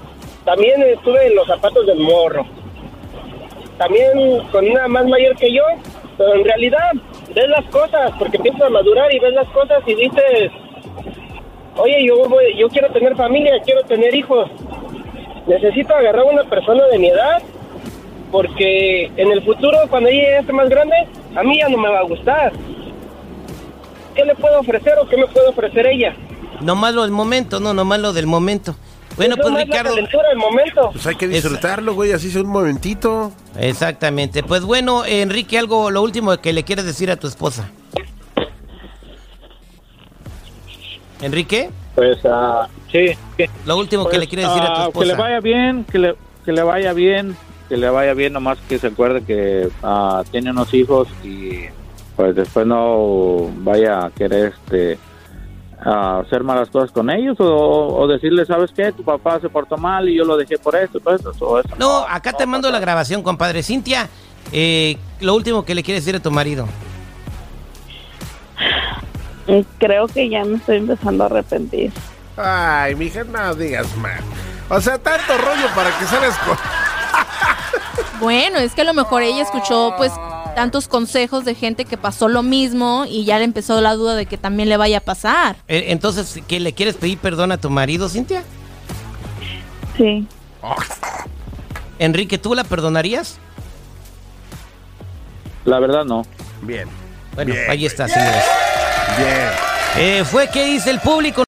también 0.45 0.81
estuve 0.83 1.27
en 1.27 1.35
los 1.35 1.47
zapatos 1.47 1.85
del 1.85 1.99
morro. 1.99 2.45
También 3.77 4.41
con 4.51 4.67
una 4.69 4.87
más 4.87 5.05
mayor 5.07 5.35
que 5.35 5.53
yo, 5.53 5.63
pero 6.17 6.33
en 6.35 6.43
realidad 6.43 6.91
ves 7.33 7.47
las 7.49 7.65
cosas, 7.65 8.11
porque 8.19 8.37
empiezas 8.37 8.61
a 8.63 8.69
madurar 8.69 9.13
y 9.13 9.19
ves 9.19 9.33
las 9.33 9.47
cosas 9.49 9.81
y 9.87 9.93
dices, 9.95 10.51
oye, 11.77 12.05
yo, 12.05 12.27
voy- 12.27 12.57
yo 12.57 12.67
quiero 12.69 12.89
tener 12.91 13.15
familia, 13.15 13.53
quiero 13.63 13.83
tener 13.83 14.13
hijos. 14.13 14.49
Necesito 15.47 15.95
agarrar 15.95 16.21
a 16.21 16.25
una 16.31 16.43
persona 16.43 16.85
de 16.87 16.99
mi 16.99 17.07
edad, 17.07 17.41
porque 18.31 19.05
en 19.15 19.31
el 19.31 19.43
futuro, 19.43 19.77
cuando 19.89 20.09
ella 20.09 20.39
esté 20.39 20.53
más 20.53 20.69
grande, 20.69 20.95
a 21.35 21.43
mí 21.43 21.57
ya 21.59 21.69
no 21.69 21.77
me 21.77 21.89
va 21.89 21.99
a 21.99 22.03
gustar. 22.03 22.51
¿Qué 24.13 24.25
le 24.25 24.35
puedo 24.35 24.59
ofrecer 24.59 24.93
o 25.01 25.07
qué 25.07 25.15
me 25.17 25.27
puede 25.27 25.47
ofrecer 25.47 25.87
ella? 25.87 26.13
Nomás 26.61 26.93
lo 26.93 27.03
del 27.03 27.11
momento, 27.11 27.59
no, 27.61 27.73
nomás 27.73 27.99
lo 27.99 28.11
del 28.11 28.27
momento. 28.27 28.75
Bueno, 29.19 29.33
Eso 29.35 29.41
pues 29.43 29.51
no 29.53 29.59
es 29.59 29.67
la 29.67 29.73
Ricardo. 29.75 29.95
calentura 29.95 30.29
del 30.29 30.37
momento. 30.37 30.89
Pues 30.93 31.07
hay 31.07 31.15
que 31.15 31.27
disfrutarlo, 31.27 31.93
güey, 31.93 32.13
así 32.13 32.31
sea 32.31 32.41
un 32.41 32.47
momentito. 32.47 33.33
Exactamente. 33.59 34.43
Pues 34.43 34.63
bueno, 34.63 35.03
Enrique, 35.05 35.59
algo, 35.59 35.91
lo 35.91 36.01
último 36.01 36.37
que 36.37 36.53
le 36.53 36.63
quieres 36.63 36.85
decir 36.85 37.11
a 37.11 37.17
tu 37.17 37.27
esposa. 37.27 37.69
Enrique, 41.21 41.69
Pues, 41.95 42.17
ah, 42.23 42.69
sí. 42.89 43.07
lo 43.65 43.77
último 43.77 44.05
que 44.05 44.11
pues, 44.11 44.19
le 44.21 44.27
quieres 44.27 44.47
decir 44.47 44.61
a 44.63 44.67
tu 44.67 44.79
ah, 44.79 44.85
esposa. 44.87 45.05
Que 45.05 45.11
le 45.11 45.21
vaya 45.21 45.39
bien, 45.41 45.83
que 45.83 45.99
le, 45.99 46.15
que 46.45 46.51
le 46.53 46.63
vaya 46.63 46.93
bien, 46.93 47.35
que 47.67 47.75
le 47.75 47.89
vaya 47.89 48.13
bien, 48.13 48.31
nomás 48.31 48.57
que 48.69 48.79
se 48.79 48.87
acuerde 48.87 49.21
que 49.25 49.67
ah, 49.83 50.23
tiene 50.31 50.51
unos 50.51 50.73
hijos 50.73 51.09
y 51.25 51.65
pues 52.15 52.35
después 52.35 52.65
no 52.65 53.51
vaya 53.57 54.05
a 54.05 54.11
querer 54.11 54.53
este 54.65 54.97
a 55.81 56.19
hacer 56.19 56.43
malas 56.43 56.69
cosas 56.69 56.91
con 56.91 57.09
ellos 57.09 57.37
o, 57.39 57.45
o 57.45 58.07
decirle, 58.07 58.45
¿sabes 58.45 58.71
qué? 58.75 58.91
Tu 58.91 59.03
papá 59.03 59.39
se 59.39 59.49
portó 59.49 59.77
mal 59.77 60.09
y 60.09 60.15
yo 60.15 60.25
lo 60.25 60.35
dejé 60.35 60.57
por 60.57 60.75
esto, 60.75 60.99
por 60.99 61.15
esto, 61.15 61.31
o 61.39 61.59
eso. 61.59 61.69
No, 61.77 62.05
acá 62.07 62.33
te 62.33 62.45
mando 62.45 62.69
la 62.69 62.79
grabación, 62.79 63.23
compadre. 63.23 63.63
Cintia, 63.63 64.09
eh, 64.51 64.97
lo 65.21 65.35
último 65.35 65.63
que 65.63 65.75
le 65.75 65.83
quieres 65.83 66.03
decir 66.03 66.19
a 66.19 66.21
tu 66.21 66.31
marido. 66.31 66.67
Creo 69.79 70.07
que 70.07 70.29
ya 70.29 70.43
me 70.43 70.57
estoy 70.57 70.77
empezando 70.77 71.23
a 71.23 71.27
arrepentir. 71.27 71.91
Ay, 72.37 72.95
mija, 72.95 73.23
no 73.23 73.55
digas 73.55 73.95
mal. 73.97 74.19
O 74.69 74.79
sea, 74.79 74.97
tanto 74.97 75.37
rollo 75.37 75.67
para 75.75 75.97
que 75.97 76.05
salgas 76.05 76.37
con... 76.39 76.57
Bueno, 78.19 78.57
es 78.57 78.73
que 78.75 78.81
a 78.81 78.83
lo 78.83 78.93
mejor 78.93 79.21
ella 79.21 79.41
escuchó 79.41 79.93
pues 79.97 80.11
tantos 80.59 80.89
consejos 80.89 81.45
de 81.45 81.55
gente 81.55 81.85
que 81.85 81.95
pasó 81.95 82.27
lo 82.27 82.43
mismo 82.43 83.05
y 83.07 83.23
ya 83.23 83.37
le 83.37 83.45
empezó 83.45 83.79
la 83.79 83.93
duda 83.93 84.15
de 84.15 84.25
que 84.25 84.37
también 84.37 84.67
le 84.67 84.75
vaya 84.75 84.97
a 84.97 84.99
pasar. 84.99 85.55
Eh, 85.69 85.85
entonces, 85.87 86.41
¿qué 86.49 86.59
le 86.59 86.73
quieres 86.73 86.97
pedir 86.97 87.17
perdón 87.17 87.53
a 87.53 87.57
tu 87.57 87.69
marido, 87.69 88.09
Cintia? 88.09 88.43
Sí. 89.95 90.27
Enrique, 91.97 92.37
¿tú 92.37 92.55
la 92.55 92.65
perdonarías? 92.65 93.37
La 95.63 95.79
verdad 95.79 96.03
no. 96.03 96.25
Bien. 96.61 96.89
Bueno, 97.35 97.53
Bien, 97.53 97.71
ahí 97.71 97.85
está, 97.85 98.03
güey. 98.07 98.15
señores. 98.19 98.43
Bien. 99.17 99.49
Eh, 99.95 100.25
fue 100.25 100.49
que 100.49 100.65
dice 100.65 100.89
el 100.89 100.99
público. 100.99 101.37